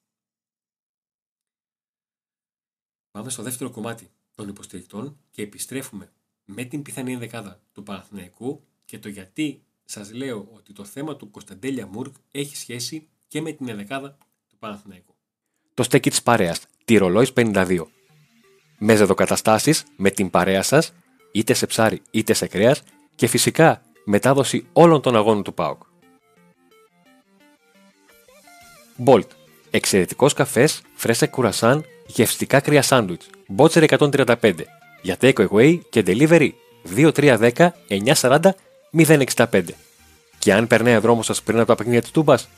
Πάμε 3.13 3.31
στο 3.31 3.43
δεύτερο 3.43 3.71
κομμάτι 3.71 4.11
των 4.35 4.49
υποστηρικτών 4.49 5.17
και 5.31 5.43
επιστρέφουμε 5.43 6.13
με 6.45 6.65
την 6.65 6.83
πιθανή 6.83 7.13
ενδεκάδα 7.13 7.61
του 7.73 7.83
Παναθηναϊκού 7.83 8.65
και 8.85 8.99
το 8.99 9.09
γιατί 9.09 9.63
σας 9.85 10.13
λέω 10.13 10.49
ότι 10.53 10.73
το 10.73 10.85
θέμα 10.85 11.17
του 11.17 11.31
Κωνσταντέλια 11.31 11.87
Μουρκ 11.87 12.15
έχει 12.31 12.57
σχέση 12.57 13.09
και 13.29 13.41
με 13.41 13.53
την 13.53 13.69
ενδεκάδα 13.69 14.19
του 14.49 14.57
Παναθηναϊκού. 14.59 15.15
Το 15.75 15.83
στέκι 15.83 16.11
της 16.11 16.23
παρέας, 16.23 16.61
τη 16.85 16.97
Ρολόης 16.97 17.33
52. 17.33 17.87
Μεζεδοκαταστάσεις 18.79 19.85
με 19.97 20.11
την 20.11 20.31
παρέα 20.31 20.63
σας, 20.63 20.93
είτε 21.33 21.55
σε 21.55 21.67
ψάρι 21.67 22.03
είτε 22.11 22.33
σε 22.33 22.47
κρέας 22.47 22.83
και 23.15 23.27
φυσικά 23.27 23.83
μετάδοση 24.05 24.67
όλων 24.73 25.01
των 25.01 25.17
αγώνων 25.17 25.43
του 25.43 25.55
ΠΑΟΚ. 25.55 25.83
Bolt. 29.05 29.42
Εξαιρετικός 29.75 30.33
καφές, 30.33 30.83
φρέσα 30.95 31.27
κουρασάν, 31.27 31.85
γευστικά 32.07 32.61
κρύα 32.61 32.83
σάντουιτς. 32.83 33.27
Μπότσερ 33.49 33.83
135. 33.83 34.53
Για 35.03 35.17
take 35.21 35.47
away 35.49 35.81
και 35.91 36.03
delivery 36.07 36.51
2310 36.97 37.73
940 37.89 38.55
065. 39.37 39.63
Και 40.39 40.53
αν 40.53 40.67
περνάει 40.67 40.97
ο 40.97 41.01
δρόμος 41.01 41.27
σας 41.27 41.43
πριν 41.43 41.59
από 41.59 41.67
τα 41.67 41.75
παιχνίδια 41.75 42.01
της 42.01 42.11
Τούμπας, 42.11 42.49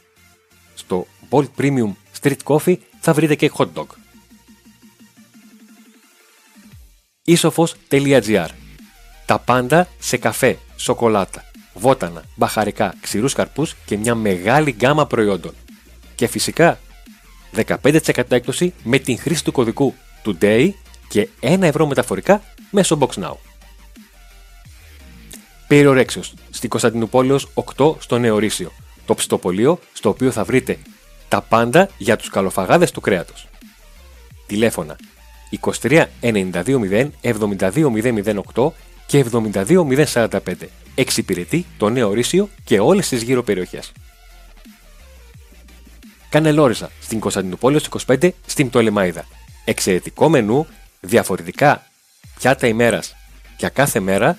στο 0.74 1.06
Bolt 1.30 1.46
Premium 1.58 1.92
Street 2.20 2.36
Coffee 2.44 2.76
θα 3.00 3.12
βρείτε 3.12 3.34
και 3.34 3.50
hot 3.56 3.68
dog. 3.74 3.86
Isofos.gr 7.26 8.48
Τα 9.26 9.38
πάντα 9.38 9.88
σε 9.98 10.16
καφέ, 10.16 10.58
σοκολάτα, 10.76 11.44
βότανα, 11.74 12.22
μπαχαρικά, 12.34 12.94
ξηρούς 13.00 13.32
καρπούς 13.32 13.74
και 13.84 13.96
μια 13.96 14.14
μεγάλη 14.14 14.70
γκάμα 14.70 15.06
προϊόντων. 15.06 15.54
Και 16.14 16.26
φυσικά 16.26 16.78
15% 17.56 18.22
έκπτωση 18.28 18.72
με 18.82 18.98
την 18.98 19.18
χρήση 19.18 19.44
του 19.44 19.52
κωδικού 19.52 19.94
TODAY 20.24 20.70
και 21.08 21.28
1 21.40 21.62
ευρώ 21.62 21.86
μεταφορικά 21.86 22.42
μέσω 22.70 22.98
BoxNow. 23.00 23.34
Περιορέξεως, 25.68 26.34
στην 26.50 26.68
Κωνσταντινούπολεως 26.68 27.48
8 27.76 27.96
στο 27.98 28.18
Νεορίσιο, 28.18 28.72
το 29.06 29.14
ψητοπολείο 29.14 29.78
στο 29.92 30.08
οποίο 30.08 30.30
θα 30.30 30.44
βρείτε 30.44 30.78
τα 31.28 31.40
πάντα 31.40 31.88
για 31.98 32.16
τους 32.16 32.28
καλοφαγάδες 32.28 32.90
του 32.90 33.00
κρέατος. 33.00 33.48
Τηλέφωνα 34.46 34.96
23 35.60 36.04
92 36.20 36.78
0 36.78 37.10
και 39.06 39.24
72 39.32 39.84
Εξυπηρετεί 40.94 41.66
το 41.76 41.88
Νέο 41.88 42.12
Ρήσιο 42.12 42.48
και 42.64 42.80
όλες 42.80 43.08
τις 43.08 43.22
γύρω 43.22 43.42
περιοχές. 43.42 43.92
Κάνε 46.34 46.52
λόριζα 46.52 46.90
στην 47.00 47.20
Κωνσταντινούπολη 47.20 47.80
25 48.06 48.30
στην 48.46 48.68
Πτολεμάιδα. 48.68 49.26
Εξαιρετικό 49.64 50.28
μενού, 50.28 50.66
διαφορετικά 51.00 51.86
πιάτα 52.38 52.66
ημέρας 52.66 53.16
για 53.58 53.68
κάθε 53.68 54.00
μέρα 54.00 54.38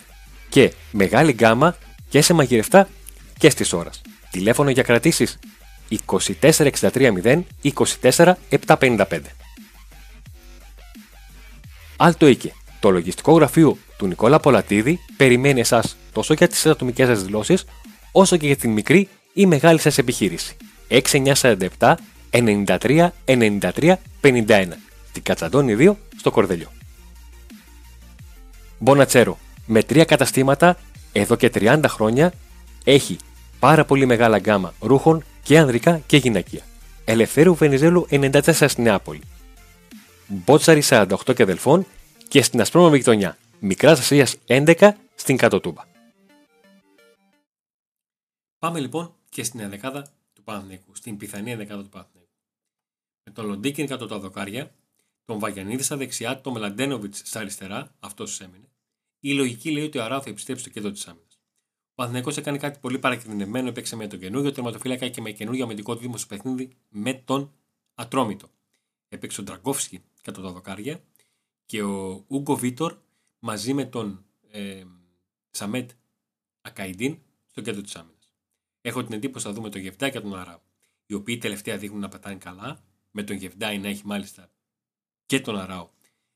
και 0.49 0.73
μεγάλη 0.91 1.31
γκάμα 1.31 1.77
και 2.09 2.21
σε 2.21 2.33
μαγειρευτά 2.33 2.89
και 3.37 3.49
στις 3.49 3.73
ώρας. 3.73 4.01
Τηλέφωνο 4.31 4.69
για 4.69 4.83
κρατήσεις 4.83 5.39
24630 6.07 7.43
24755. 7.61 9.19
Άλτο 11.97 12.27
Οίκε. 12.27 12.53
Το 12.79 12.89
λογιστικό 12.89 13.33
γραφείο 13.33 13.77
του 13.97 14.07
Νικόλα 14.07 14.39
Πολατίδη 14.39 14.99
περιμένει 15.17 15.59
εσάς 15.59 15.97
τόσο 16.11 16.33
για 16.33 16.47
τις 16.47 16.65
ατομικές 16.65 17.07
σας 17.07 17.23
δηλώσεις, 17.23 17.65
όσο 18.11 18.37
και 18.37 18.45
για 18.45 18.55
την 18.55 18.71
μικρή 18.71 19.09
ή 19.33 19.45
μεγάλη 19.45 19.79
σας 19.79 19.97
επιχείρηση. 19.97 20.57
6947 20.89 21.95
93 22.31 23.09
93 23.25 23.95
51. 24.21 24.67
Την 25.11 25.23
Κατσαντώνη 25.23 25.75
2 25.79 25.93
στο 26.17 26.31
Κορδελιό. 26.31 26.71
Μπονατσέρο. 28.79 29.37
Με 29.65 29.83
τρία 29.83 30.05
καταστήματα 30.05 30.77
εδώ 31.11 31.35
και 31.35 31.51
30 31.53 31.81
χρόνια 31.87 32.33
έχει 32.83 33.17
πάρα 33.59 33.85
πολύ 33.85 34.05
μεγάλα 34.05 34.37
γκάμα 34.37 34.73
ρούχων 34.79 35.23
και 35.43 35.57
ανδρικά 35.57 36.01
και 36.05 36.17
γυναικεία. 36.17 36.61
Ελευθέρου 37.05 37.55
Βενιζέλου 37.55 38.07
94 38.09 38.41
στη 38.41 38.81
Νεάπολη. 38.81 39.21
Μπότσαρη 40.27 40.83
48 40.89 41.05
και 41.35 41.43
αδελφών 41.43 41.85
και 42.27 42.41
στην 42.41 42.61
Ασπρόμαυρη 42.61 42.97
γειτονιά. 42.97 43.37
Μικράς 43.59 43.99
Ασίας 43.99 44.35
11 44.47 44.89
στην 45.15 45.37
Κατοτούμπα. 45.37 45.81
Πάμε 48.59 48.79
λοιπόν 48.79 49.13
και 49.29 49.43
στην 49.43 49.59
ενδεκάδα 49.59 50.01
του 50.01 50.14
Παναθηναϊκού, 50.45 50.95
στην 50.95 51.17
πιθανή 51.17 51.51
ενδεκάδα 51.51 51.83
του 51.83 51.89
Παναθηναϊκού. 51.89 52.31
Με 53.23 53.31
τον 53.31 53.45
Λοντίκιν 53.45 53.87
κάτω 53.87 54.07
τα 54.07 54.19
δοκάρια, 54.19 54.75
τον 55.25 55.39
Βαγιανίδη 55.39 55.83
στα 55.83 55.97
δεξιά, 55.97 56.41
τον 56.41 56.53
Μελαντένοβιτς 56.53 57.21
στα 57.25 57.39
αριστερά, 57.39 57.95
αυτός 57.99 58.41
έμεινε. 58.41 58.69
Η 59.19 59.33
λογική 59.33 59.71
λέει 59.71 59.83
ότι 59.83 59.97
ο 59.97 60.03
Αράου 60.03 60.21
θα 60.21 60.29
επιστρέψει 60.29 60.63
στο 60.63 60.71
κέντρο 60.73 60.91
της 60.91 61.07
άμυνας. 61.07 61.39
Ο 61.95 62.03
Αθηναϊκό 62.03 62.31
έκανε 62.37 62.57
κάτι 62.57 62.79
πολύ 62.79 62.99
παρακινδυνευμένο, 62.99 63.67
έπαιξε 63.67 63.95
με 63.95 64.07
τον 64.07 64.19
καινούριο 64.19 64.51
τερματοφύλακα 64.51 65.07
και 65.07 65.21
με 65.21 65.31
καινούριο 65.31 65.63
αμυντικό 65.63 65.95
δίδυμο 65.95 66.17
στο 66.17 66.27
παιχνίδι 66.27 66.75
με 66.89 67.13
τον 67.13 67.53
Ατρόμητο. 67.95 68.49
Έπαιξε 69.09 69.41
ο 69.41 69.43
Ντραγκόφσκι 69.43 70.03
κατά 70.21 70.41
τα 70.41 70.51
δοκάρια 70.51 71.03
και 71.65 71.83
ο 71.83 72.25
Ούγκο 72.27 72.55
Βίτορ 72.55 72.97
μαζί 73.39 73.73
με 73.73 73.85
τον 73.85 74.25
ε, 74.51 74.83
Σαμέτ 75.51 75.91
Ακαϊντίν 76.61 77.17
στο 77.47 77.61
κέντρο 77.61 77.81
της 77.81 77.95
άμυνας. 77.95 78.14
Έχω 78.85 79.03
την 79.03 79.13
εντύπωση 79.13 79.47
να 79.47 79.53
δούμε 79.53 79.69
τον 79.69 79.81
Γεφτά 79.81 80.09
και 80.09 80.19
τον 80.19 80.35
Αράου, 80.35 80.61
οι 81.05 81.13
οποίοι 81.13 81.37
τελευταία 81.37 81.77
δείχνουν 81.77 81.99
να 81.99 82.07
πετάνε 82.07 82.35
καλά, 82.35 82.83
με 83.11 83.23
τον 83.23 83.35
Γεφτάι 83.35 83.77
να 83.77 83.87
έχει 83.87 84.05
μάλιστα 84.05 84.51
και 85.25 85.39
τον 85.39 85.59
Αράου 85.59 85.89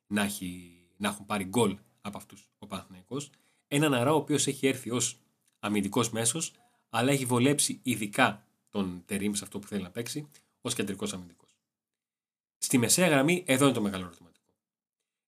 να, 0.07 0.21
έχει, 0.21 0.81
να 0.97 1.07
έχουν 1.07 1.25
πάρει 1.25 1.43
γκολ 1.43 1.77
από 2.01 2.17
αυτούς 2.17 2.49
ο 2.59 2.67
Παναθηναϊκός. 2.67 3.29
Έναν 3.67 3.93
Αράου 3.93 4.15
ο 4.15 4.17
οποίος 4.17 4.47
έχει 4.47 4.67
έρθει 4.67 4.89
ως 4.89 5.19
αμυντικός 5.59 6.09
μέσος, 6.09 6.53
αλλά 6.89 7.11
έχει 7.11 7.25
βολέψει 7.25 7.79
ειδικά 7.83 8.47
τον 8.69 9.03
Τερήμ 9.05 9.33
σε 9.33 9.43
αυτό 9.43 9.59
που 9.59 9.67
θέλει 9.67 9.83
να 9.83 9.91
παίξει 9.91 10.27
ως 10.61 10.73
κεντρικός 10.73 11.13
αμυντικός. 11.13 11.55
Στη 12.57 12.77
μεσαία 12.77 13.07
γραμμή, 13.07 13.43
εδώ 13.47 13.65
είναι 13.65 13.73
το 13.73 13.81
μεγάλο 13.81 14.03
ερωτηματικό. 14.05 14.53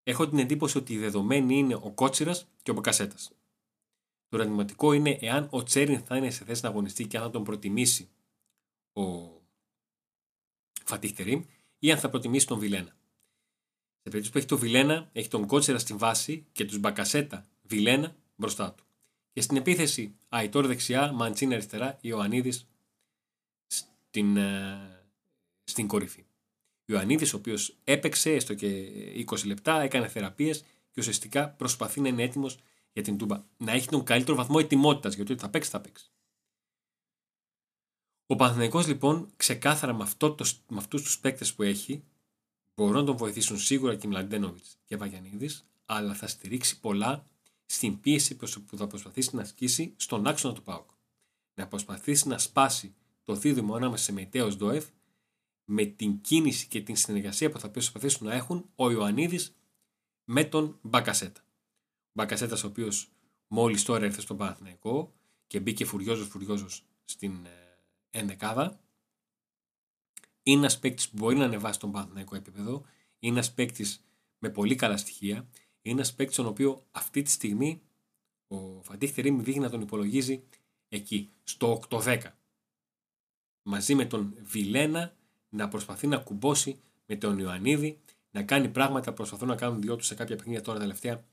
Έχω 0.04 0.30
την 0.30 0.40
εντύπωση 0.40 0.78
ότι 0.78 0.94
η 0.94 0.98
δεδομένη 0.98 1.58
είναι 1.58 1.76
ο 1.76 1.92
Κότσιρας 1.92 2.48
και 2.64 2.72
ο 2.72 2.74
Μπακασέτας. 2.74 3.32
Το 4.32 4.38
ερωτηματικό 4.38 4.94
είναι 4.94 5.18
εάν 5.22 5.48
ο 5.52 5.64
Τσέριν 5.64 6.00
θα 6.00 6.18
είναι 6.18 6.30
σε 6.30 6.46
θέση 6.46 6.64
να 6.64 6.70
αγωνιστεί 6.70 7.08
και 7.08 7.18
αν 7.18 7.24
θα 7.24 7.30
τον 7.30 7.44
προτιμήσει 7.44 8.10
ο 8.94 9.02
Φατίχ 10.86 11.12
Τερήμ 11.12 11.44
ή 11.80 11.92
αν 11.92 11.98
θα 11.98 12.10
προτιμήσει 12.10 12.48
τον 12.48 12.60
Βιλένα. 12.60 12.98
Σε 14.04 14.10
περίπτωση 14.10 14.32
που 14.32 14.38
έχει 14.38 14.48
τον 14.48 14.58
Βιλένα, 14.58 15.10
έχει 15.14 15.28
τον 15.28 15.48
Κότσιρα 15.48 15.80
στη 15.80 15.94
βάση 15.94 16.46
και 16.52 16.66
τους 16.66 16.78
Μπακασέτα 16.80 17.46
Βιλένα 17.62 18.16
μπροστά 18.36 18.74
του. 18.74 18.84
Και 19.32 19.42
στην 19.42 19.58
επίθεση, 19.58 20.16
Αϊτόρ 20.30 20.68
δεξιά, 20.68 21.12
Μαντσίνα 21.12 21.54
αριστερά, 21.54 21.98
Ιωαννίδης 22.02 22.68
στην, 23.68 24.38
ε, 24.38 25.04
στην 25.64 25.88
κορυφή. 25.88 26.26
Ιωαννίδης, 26.86 27.34
ο 27.34 27.38
οποίος 27.38 27.78
έπαιξε 27.84 28.32
έστω 28.32 28.54
και 28.54 28.68
20 29.16 29.46
λεπτά, 29.46 29.82
έκανε 29.82 30.08
θεραπείες 30.08 30.62
και 30.62 31.00
ουσιαστικά 31.00 31.50
προσπαθεί 31.50 32.02
να 32.02 32.08
είναι 32.08 32.24
έτοιμος 32.24 32.58
για 32.94 33.04
την 33.04 33.18
Τούμπα. 33.18 33.44
Να 33.58 33.72
έχει 33.72 33.88
τον 33.88 34.04
καλύτερο 34.04 34.38
βαθμό 34.38 34.56
ετοιμότητας, 34.60 35.16
γιατί 35.16 35.36
θα 35.36 35.50
παίξει, 35.50 35.70
θα 35.70 35.82
παίξει. 35.82 36.12
Ο 38.26 38.36
Παναθηναϊκός 38.36 38.88
λοιπόν 38.88 39.32
ξεκάθαρα 39.36 39.94
με, 39.94 40.04
αυτό 40.04 40.34
το, 40.34 40.46
με 40.68 40.78
αυτούς 40.78 41.02
τους 41.02 41.20
παίκτες 41.20 41.54
που 41.54 41.64
έχει 41.64 42.04
μπορούν 42.76 42.96
να 42.96 43.04
τον 43.04 43.18
βοηθήσουν 43.18 43.60
σίγουρα 43.60 43.96
και 43.96 44.08
Μλαντένοβιτς 44.08 44.78
και 44.86 44.98
Βαγιανίδης 44.98 45.66
αλλά 45.86 46.14
θα 46.14 46.28
στηρίξει 46.28 46.80
πολλά 46.80 47.26
στην 47.66 48.00
πίεση 48.00 48.36
που 48.36 48.78
θα 48.78 48.88
προσπαθήσει 48.88 49.36
να 49.36 49.42
ασκήσει 49.42 49.94
στον 49.98 50.28
άξονα 50.28 50.54
του 50.54 50.64
ΠΑΟΚ. 50.64 50.90
Να 51.54 51.68
προσπαθήσει 51.68 52.28
να 52.28 52.38
σπάσει 52.38 52.96
το 53.24 53.36
δίδυμο 53.36 53.76
ανάμεσα 53.76 54.04
σε 54.04 54.12
Μετέο 54.12 54.56
Ντοεφ 54.56 54.88
με 55.66 55.86
την 55.86 56.22
κίνηση 56.22 56.68
και 56.68 56.82
την 56.82 56.96
συνεργασία 56.96 57.50
που 57.50 57.60
θα 57.60 57.70
προσπαθήσουν 57.70 58.28
να 58.28 58.34
έχουν 58.34 58.70
ο 58.76 58.92
Ιωαννίδης 58.92 59.56
με 60.24 60.44
τον 60.44 60.80
Μπακασέτα. 60.82 61.42
Ο 62.12 62.14
Μπακασέτα, 62.14 62.56
ο 62.56 62.68
οποίος 62.68 63.12
μόλις 63.48 63.84
τώρα 63.84 64.06
ήρθε 64.06 64.22
στον 64.22 64.38
Παναθηναϊκό 64.38 65.14
και 65.48 65.60
μπήκε 65.60 65.86
φουριόζος 65.86 66.28
φουριόζος 66.28 66.84
στην 67.06 67.46
ε, 67.46 67.80
ενδεκάδα. 68.10 68.80
Είναι 70.44 70.60
ένας 70.60 70.80
παίκτης 70.80 71.10
που 71.10 71.18
μπορεί 71.18 71.36
να 71.36 71.46
ανεβάσει 71.46 71.80
τον 71.80 71.92
Παναθηναϊκό 71.92 72.36
επίπεδο. 72.36 72.86
Είναι 73.20 73.34
ένας 73.34 73.54
παίκτης 73.54 74.04
με 74.38 74.50
πολύ 74.50 74.76
καλά 74.76 74.98
στοιχεία 74.98 75.48
είναι 75.82 75.96
ένας 75.96 76.14
παίκτης 76.14 76.36
τον 76.36 76.46
οποίο 76.46 76.86
αυτή 76.92 77.22
τη 77.22 77.30
στιγμή 77.30 77.82
ο 78.48 78.82
Φαντίχ 78.82 79.14
Τερήμ 79.14 79.44
δείχνει 79.44 79.62
να 79.62 79.70
τον 79.70 79.82
υπολογίζει 79.82 80.44
εκεί, 80.90 81.30
στο 81.44 81.82
8-10. 81.90 82.20
Μαζί 83.64 83.96
με 83.96 84.06
τον 84.06 84.36
Βιλένα 84.42 85.16
να 85.50 85.68
προσπαθεί 85.68 86.08
να 86.08 86.18
κουμπώσει 86.18 86.80
με 87.06 87.16
τον 87.16 87.40
Ιωαννίδη, 87.40 88.00
να 88.32 88.44
κάνει 88.44 88.70
πράγματα 88.70 89.14
προσπαθούν 89.14 89.48
να 89.48 89.56
κάνουν 89.56 89.82
δυο 89.82 89.96
τους 89.96 90.08
σε 90.08 90.16
κάποια 90.16 90.36
παιχνίδια 90.36 90.62
τώρα 90.62 90.80
τελευταία 90.80 91.26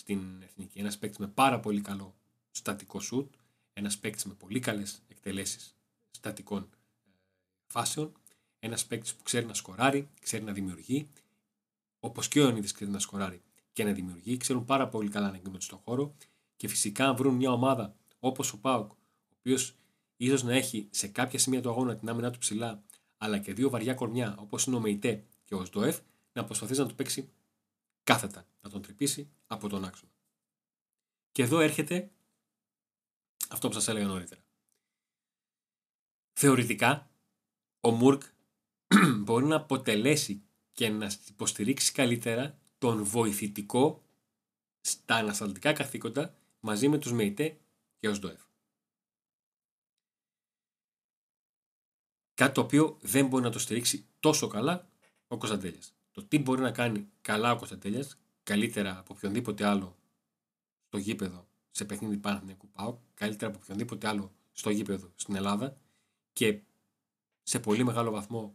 στην 0.00 0.42
εθνική. 0.42 0.78
Ένας 0.78 0.98
παίκτης 0.98 1.18
με 1.18 1.26
πάρα 1.26 1.60
πολύ 1.60 1.80
καλό 1.80 2.14
στατικό 2.50 3.00
σουτ, 3.00 3.34
ένας 3.72 3.98
παίκτης 3.98 4.24
με 4.24 4.34
πολύ 4.34 4.60
καλές 4.60 5.02
εκτελέσεις 5.08 5.76
στατικών 6.10 6.62
ε, 6.62 7.08
φάσεων, 7.66 8.12
ένας 8.58 8.86
παίκτης 8.86 9.14
που 9.14 9.22
ξέρει 9.22 9.46
να 9.46 9.54
σκοράρει, 9.54 10.08
ξέρει 10.20 10.44
να 10.44 10.52
δημιουργεί, 10.52 11.08
όπως 12.00 12.28
και 12.28 12.38
ο 12.38 12.42
Ιωαννίδης 12.42 12.72
ξέρει 12.72 12.90
να 12.90 12.98
σκοράρει 12.98 13.42
και 13.72 13.84
να 13.84 13.92
δημιουργεί. 13.92 14.36
Ξέρουν 14.36 14.64
πάρα 14.64 14.88
πολύ 14.88 15.08
καλά 15.08 15.30
να 15.30 15.36
εγκληματούν 15.36 15.60
στον 15.60 15.78
χώρο 15.84 16.14
και 16.56 16.68
φυσικά 16.68 17.08
αν 17.08 17.16
βρουν 17.16 17.34
μια 17.34 17.52
ομάδα 17.52 17.94
όπως 18.18 18.52
ο 18.52 18.58
Πάουκ, 18.58 18.90
ο 18.92 18.96
οποίος 19.38 19.74
ίσως 20.16 20.42
να 20.42 20.54
έχει 20.54 20.88
σε 20.90 21.08
κάποια 21.08 21.38
σημεία 21.38 21.60
του 21.62 21.70
αγώνα 21.70 21.96
την 21.96 22.08
άμυνά 22.08 22.30
του 22.30 22.38
ψηλά, 22.38 22.82
αλλά 23.16 23.38
και 23.38 23.54
δύο 23.54 23.70
βαριά 23.70 23.94
κορμιά 23.94 24.36
όπως 24.38 24.64
είναι 24.66 24.76
ο 24.76 24.80
Μεϊτέ 24.80 25.24
και 25.44 25.54
ο 25.54 25.64
Σντοεφ, 25.64 25.98
να 26.32 26.44
προσπαθήσει 26.44 26.80
να 26.80 26.86
του 26.86 26.94
παίξει 26.94 27.28
κάθετα, 28.04 28.46
να 28.60 28.70
τον 28.70 28.82
τρυπήσει 28.82 29.30
από 29.46 29.68
τον 29.68 29.84
άξονα. 29.84 30.12
Και 31.32 31.42
εδώ 31.42 31.60
έρχεται 31.60 32.10
αυτό 33.48 33.68
που 33.68 33.74
σας 33.74 33.88
έλεγα 33.88 34.06
νωρίτερα. 34.06 34.44
Θεωρητικά, 36.32 37.10
ο 37.80 37.90
Μουρκ 37.90 38.22
μπορεί 39.24 39.44
να 39.44 39.56
αποτελέσει 39.56 40.42
και 40.72 40.88
να 40.88 41.10
υποστηρίξει 41.28 41.92
καλύτερα 41.92 42.58
τον 42.78 43.04
βοηθητικό 43.04 44.02
στα 44.80 45.14
ανασταλτικά 45.14 45.72
καθήκοντα 45.72 46.34
μαζί 46.60 46.88
με 46.88 46.98
τους 46.98 47.12
ΜΕΙΤΕ 47.12 47.60
και 47.98 48.08
ως 48.08 48.18
ΔΟΕΦ. 48.18 48.40
Κάτι 52.34 52.54
το 52.54 52.60
οποίο 52.60 52.98
δεν 53.00 53.26
μπορεί 53.26 53.42
να 53.42 53.50
το 53.50 53.58
στηρίξει 53.58 54.06
τόσο 54.20 54.48
καλά 54.48 54.88
ο 55.28 55.36
Κωνσταντέλιας. 55.38 55.94
Το 56.10 56.24
τι 56.24 56.38
μπορεί 56.38 56.60
να 56.60 56.70
κάνει 56.72 57.10
καλά 57.20 57.52
ο 57.52 57.56
Κωνσταντέλιας, 57.56 58.18
καλύτερα 58.42 58.98
από 58.98 59.14
οποιονδήποτε 59.16 59.64
άλλο 59.64 59.96
στο 60.86 60.98
γήπεδο 60.98 61.48
σε 61.70 61.84
παιχνίδι 61.84 62.16
Παναθηναϊκού 62.16 62.68
ΠΑΟΚ, 62.68 62.98
καλύτερα 63.14 63.50
από 63.50 63.60
οποιονδήποτε 63.62 64.08
άλλο 64.08 64.32
στο 64.52 64.70
γήπεδο 64.70 65.12
στην 65.14 65.34
Ελλάδα 65.34 65.76
και 66.32 66.60
σε 67.42 67.60
πολύ 67.60 67.84
μεγάλο 67.84 68.10
βαθμό 68.10 68.54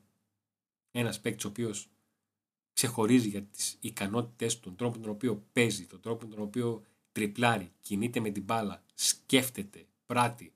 ένας 0.91 1.21
παίκτης 1.21 1.45
ο 1.45 1.47
οποίος 1.47 1.89
ξεχωρίζει 2.73 3.27
για 3.27 3.43
τις 3.43 3.77
ικανότητες 3.79 4.53
του, 4.53 4.61
τον 4.61 4.75
τρόπο 4.75 4.99
τον 4.99 5.09
οποίο 5.09 5.45
παίζει, 5.53 5.85
τον 5.85 6.01
τρόπο 6.01 6.27
τον 6.27 6.41
οποίο 6.41 6.85
τριπλάρει, 7.11 7.71
κινείται 7.81 8.19
με 8.19 8.29
την 8.29 8.43
μπάλα, 8.43 8.83
σκέφτεται, 8.93 9.87
πράττει. 10.05 10.53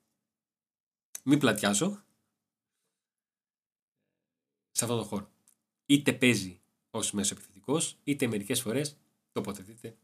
Μην 1.24 1.40
πλατιάσω 1.40 2.04
σε 4.72 4.84
αυτόν 4.84 5.00
τον 5.00 5.08
χώρο. 5.08 5.32
Είτε 5.86 6.14
παίζει 6.14 6.60
ως 6.92 7.12
μέσο 7.12 7.34
επιθετικός, 7.34 7.98
είτε 8.04 8.28
μερικές 8.28 8.62
φορές 8.62 8.98
τοποθετείται 9.32 9.88
ε, 9.88 9.96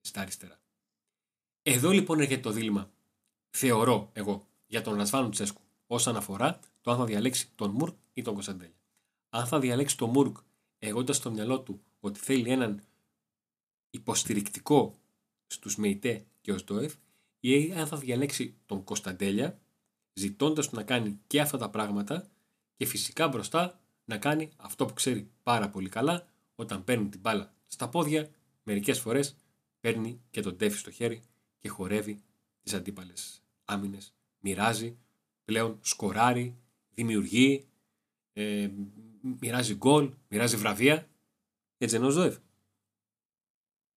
στα 0.00 0.20
αριστερά. 0.20 0.60
Εδώ 1.62 1.90
λοιπόν 1.90 2.20
έρχεται 2.20 2.40
το 2.40 2.50
δίλημα, 2.50 2.90
θεωρώ 3.50 4.10
εγώ, 4.12 4.48
για 4.66 4.82
τον 4.82 4.94
Ρασβάνο 4.94 5.28
Τσέσκου, 5.28 5.62
όσον 5.86 6.16
αφορά 6.16 6.60
το 6.80 6.90
αν 6.90 6.96
θα 6.96 7.04
διαλέξει 7.04 7.50
τον 7.54 7.70
Μουρκ 7.70 7.96
ή 8.12 8.22
τον 8.22 8.34
Κωνσταντέλια. 8.34 8.76
Αν 9.28 9.46
θα 9.46 9.58
διαλέξει 9.58 9.96
τον 9.96 10.10
Μουρκ 10.10 10.36
εγώντα 10.78 11.12
στο 11.12 11.30
μυαλό 11.30 11.60
του 11.60 11.82
ότι 12.00 12.18
θέλει 12.18 12.50
έναν 12.50 12.82
υποστηρικτικό 13.90 14.94
στους 15.46 15.76
ΜΕΙΤΕ 15.76 16.14
και 16.14 16.24
και 16.40 16.52
ο 16.52 16.58
Σντόεφ 16.58 16.94
ή 17.40 17.72
αν 17.72 17.86
θα 17.86 17.96
διαλέξει 17.96 18.56
τον 18.66 18.84
Κωνσταντέλια 18.84 19.60
ζητώντας 20.12 20.68
του 20.68 20.76
να 20.76 20.82
κάνει 20.82 21.20
και 21.26 21.40
αυτά 21.40 21.58
τα 21.58 21.70
πράγματα 21.70 22.28
και 22.76 22.86
φυσικά 22.86 23.28
μπροστά 23.28 23.80
να 24.04 24.18
κάνει 24.18 24.50
αυτό 24.56 24.86
που 24.86 24.92
ξέρει 24.92 25.30
πάρα 25.42 25.68
πολύ 25.68 25.88
καλά 25.88 26.26
όταν 26.54 26.84
παίρνει 26.84 27.08
την 27.08 27.20
μπάλα 27.20 27.54
στα 27.68 27.88
πόδια, 27.88 28.28
μερικές 28.62 29.00
φορές 29.00 29.36
παίρνει 29.80 30.22
και 30.30 30.40
τον 30.40 30.56
τέφι 30.56 30.78
στο 30.78 30.90
χέρι 30.90 31.22
και 31.58 31.68
χορεύει 31.68 32.22
τις 32.62 32.74
αντίπαλες 32.74 33.42
άμυνες. 33.64 34.14
Μοιράζει, 34.40 34.98
πλέον 35.44 35.78
σκοράρει, 35.82 36.56
δημιουργεί, 36.94 37.66
ε, 38.32 38.70
μοιράζει 39.40 39.74
γκολ, 39.74 40.12
μοιράζει 40.28 40.56
βραβεία. 40.56 41.08
Έτσι 41.78 41.94
εννοώ 41.94 42.10
Ζωεύ. 42.10 42.36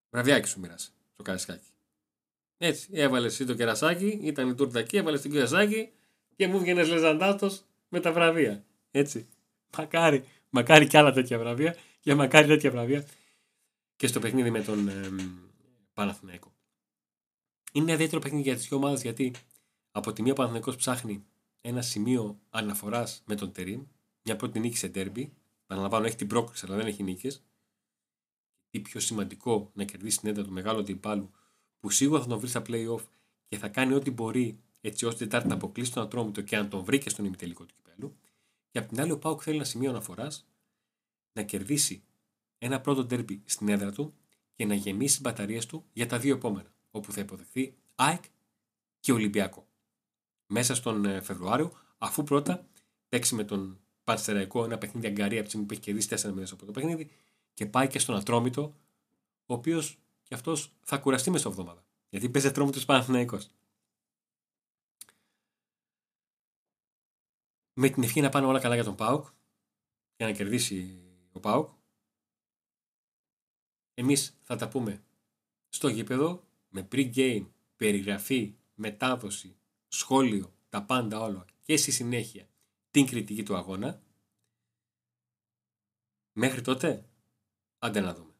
Βραβιάκι 0.10 0.48
σου 0.48 0.60
μοιράζει 0.60 0.90
στο 1.14 1.24
καρασκάκι. 1.24 1.70
Έτσι, 2.58 2.90
έβαλε 2.92 3.26
εσύ 3.26 3.46
το 3.46 3.54
κερασάκι, 3.54 4.20
ήταν 4.22 4.50
η 4.50 4.56
τούρτα 4.56 4.80
εκεί, 4.80 4.98
έβαλε 4.98 5.18
το 5.18 5.30
κερασάκι 5.30 5.92
και 6.36 6.48
μου 6.48 6.60
βγαίνει 6.60 6.86
λεζαντάτο 6.86 7.52
με 7.90 8.00
τα 8.00 8.12
βραβεία. 8.12 8.64
Έτσι. 8.92 9.28
Μακάρι, 9.78 10.24
μακάρι 10.50 10.88
κι 10.88 10.98
άλλα 10.98 11.12
τέτοια 11.12 11.40
βραβεία 11.40 11.76
και 12.00 12.16
μακάρι 12.16 12.48
τέτοια 12.48 12.72
βραβεία 12.72 13.06
και 14.02 14.08
στο 14.08 14.20
παιχνίδι 14.20 14.50
με 14.50 14.62
τον 14.62 14.88
ε, 14.88 15.10
Παναθηναϊκό. 15.94 16.54
Είναι 17.72 17.86
ένα 17.86 17.94
ιδιαίτερο 17.94 18.22
παιχνίδι 18.22 18.44
για 18.44 18.56
τις 18.56 18.68
δύο 18.68 18.78
ομάδες 18.78 19.02
γιατί 19.02 19.34
από 19.92 20.14
τη 20.14 20.22
μία 20.22 20.32
ο 20.32 20.36
Παναθηναϊκός 20.36 20.76
ψάχνει 20.76 21.26
ένα 21.62 21.82
σημείο 21.82 22.40
αναφοράς 22.50 23.24
με 23.26 23.36
τον 23.36 23.52
Τερήμ, 23.52 23.84
μια 24.24 24.36
πρώτη 24.36 24.60
νίκη 24.60 24.78
σε 24.78 24.90
τέρμπι. 24.90 25.34
Παραλαμβάνω, 25.66 26.06
έχει 26.06 26.16
την 26.16 26.28
πρόκληση, 26.28 26.66
αλλά 26.68 26.76
δεν 26.76 26.88
έχει 26.88 27.04
νίκες. 27.04 27.44
Τι 28.70 28.80
πιο 28.80 29.00
σημαντικό 29.00 29.72
να 29.74 29.84
κερδίσει 29.84 30.20
την 30.20 30.30
ένταση 30.30 30.48
του 30.48 30.54
μεγάλου 30.54 30.80
αντιπάλου, 30.80 31.32
που 31.80 31.90
σίγουρα 31.90 32.22
θα 32.22 32.28
τον 32.28 32.40
βρει 32.40 32.50
στα 32.50 32.62
playoff 32.68 33.04
και 33.48 33.58
θα 33.58 33.68
κάνει 33.68 33.94
ό,τι 33.94 34.12
μπορεί 34.12 34.60
έτσι 34.82 35.06
ώστε 35.06 35.26
Τετάρτη 35.26 35.48
να 35.48 35.54
αποκλείσει 35.54 35.94
τον 35.94 36.04
Ατρόμητο 36.04 36.42
και 36.42 36.58
αν 36.58 36.70
τον 36.70 36.84
βρει 36.84 36.98
και 36.98 37.10
στον 37.10 37.26
ημιτελικό 37.26 37.66
του 37.66 37.74
κυπέλου. 37.74 38.16
Και 38.70 38.80
απ' 38.80 38.88
την 38.88 39.02
άλλη, 39.02 39.12
ο 39.12 39.18
Πάουκ 39.18 39.42
θέλει 39.44 39.56
ένα 39.56 39.66
σημείο 39.66 39.90
αναφοράς 39.90 40.48
να 41.34 41.44
κερδίσει 41.44 42.04
ένα 42.64 42.82
πρώτο 42.82 43.06
τέρμπι 43.06 43.42
στην 43.46 43.70
έδρα 43.70 43.92
του 43.92 44.14
και 44.56 44.66
να 44.66 44.74
γεμίσει 44.74 45.16
τι 45.16 45.22
μπαταρίες 45.22 45.66
του 45.66 45.86
για 45.94 46.08
τα 46.08 46.20
δύο 46.20 46.36
επόμενα, 46.36 46.74
όπου 46.92 47.12
θα 47.12 47.22
υποδεχθεί 47.22 47.76
ΑΕΚ 47.96 48.24
και 49.00 49.12
Ολυμπιακό. 49.12 49.68
Μέσα 50.48 50.76
στον 50.76 51.06
ε, 51.06 51.22
Φεβρουάριο, 51.22 51.72
αφού 51.98 52.24
πρώτα 52.24 52.68
παίξει 53.10 53.36
με 53.36 53.44
τον 53.44 53.80
Πανστεραϊκό 54.04 54.64
ένα 54.64 54.78
παιχνίδι 54.78 55.08
αγκαρία 55.08 55.36
από 55.36 55.44
τη 55.44 55.48
στιγμή 55.48 55.66
που 55.66 55.74
έχει 55.74 55.82
κερδίσει 55.82 56.30
4 56.30 56.34
μήνες 56.34 56.52
από 56.52 56.66
το 56.66 56.72
παιχνίδι 56.72 57.12
και 57.54 57.66
πάει 57.66 57.88
και 57.88 58.00
στον 58.00 58.16
Ατρόμητο, 58.16 58.76
ο 59.46 59.54
οποίος 59.54 59.98
και 60.24 60.34
αυτός 60.34 60.74
θα 60.82 60.98
κουραστεί 60.98 61.30
μέσα 61.30 61.42
στο 61.42 61.50
εβδομάδα. 61.50 61.86
Γιατί 62.10 62.30
παίζει 62.30 62.48
Ατρόμητος 62.48 62.86
Παναθυναϊκό. 62.86 63.40
Με 67.74 67.90
την 67.90 68.04
ευχή 68.04 68.22
να 68.22 68.30
πάνε 68.30 68.46
όλα 68.46 68.60
καλά 68.60 68.76
για 68.76 68.84
τον 68.84 68.96
Πάουκ, 68.96 69.26
για 70.16 70.26
να 70.26 70.32
κερδίσει 70.32 71.02
ο 71.32 71.40
Πάουκ. 71.40 71.70
Εμείς 73.94 74.40
θα 74.42 74.56
τα 74.56 74.68
πούμε 74.68 75.04
στο 75.70 75.88
γήπεδο 75.88 76.48
με 76.70 76.88
pre-game, 76.92 77.48
περιγραφή, 77.76 78.56
μετάδοση, 78.76 79.56
σχόλιο, 79.88 80.54
τα 80.70 80.84
πάντα 80.84 81.20
όλα 81.20 81.46
και 81.62 81.78
στη 81.78 81.92
συνέχεια 81.92 82.50
την 82.92 83.06
κριτική 83.06 83.44
του 83.44 83.56
αγώνα. 83.56 84.02
Μέχρι 86.34 86.62
τότε, 86.62 87.10
άντε 87.80 88.00
να 88.00 88.14
δούμε. 88.14 88.31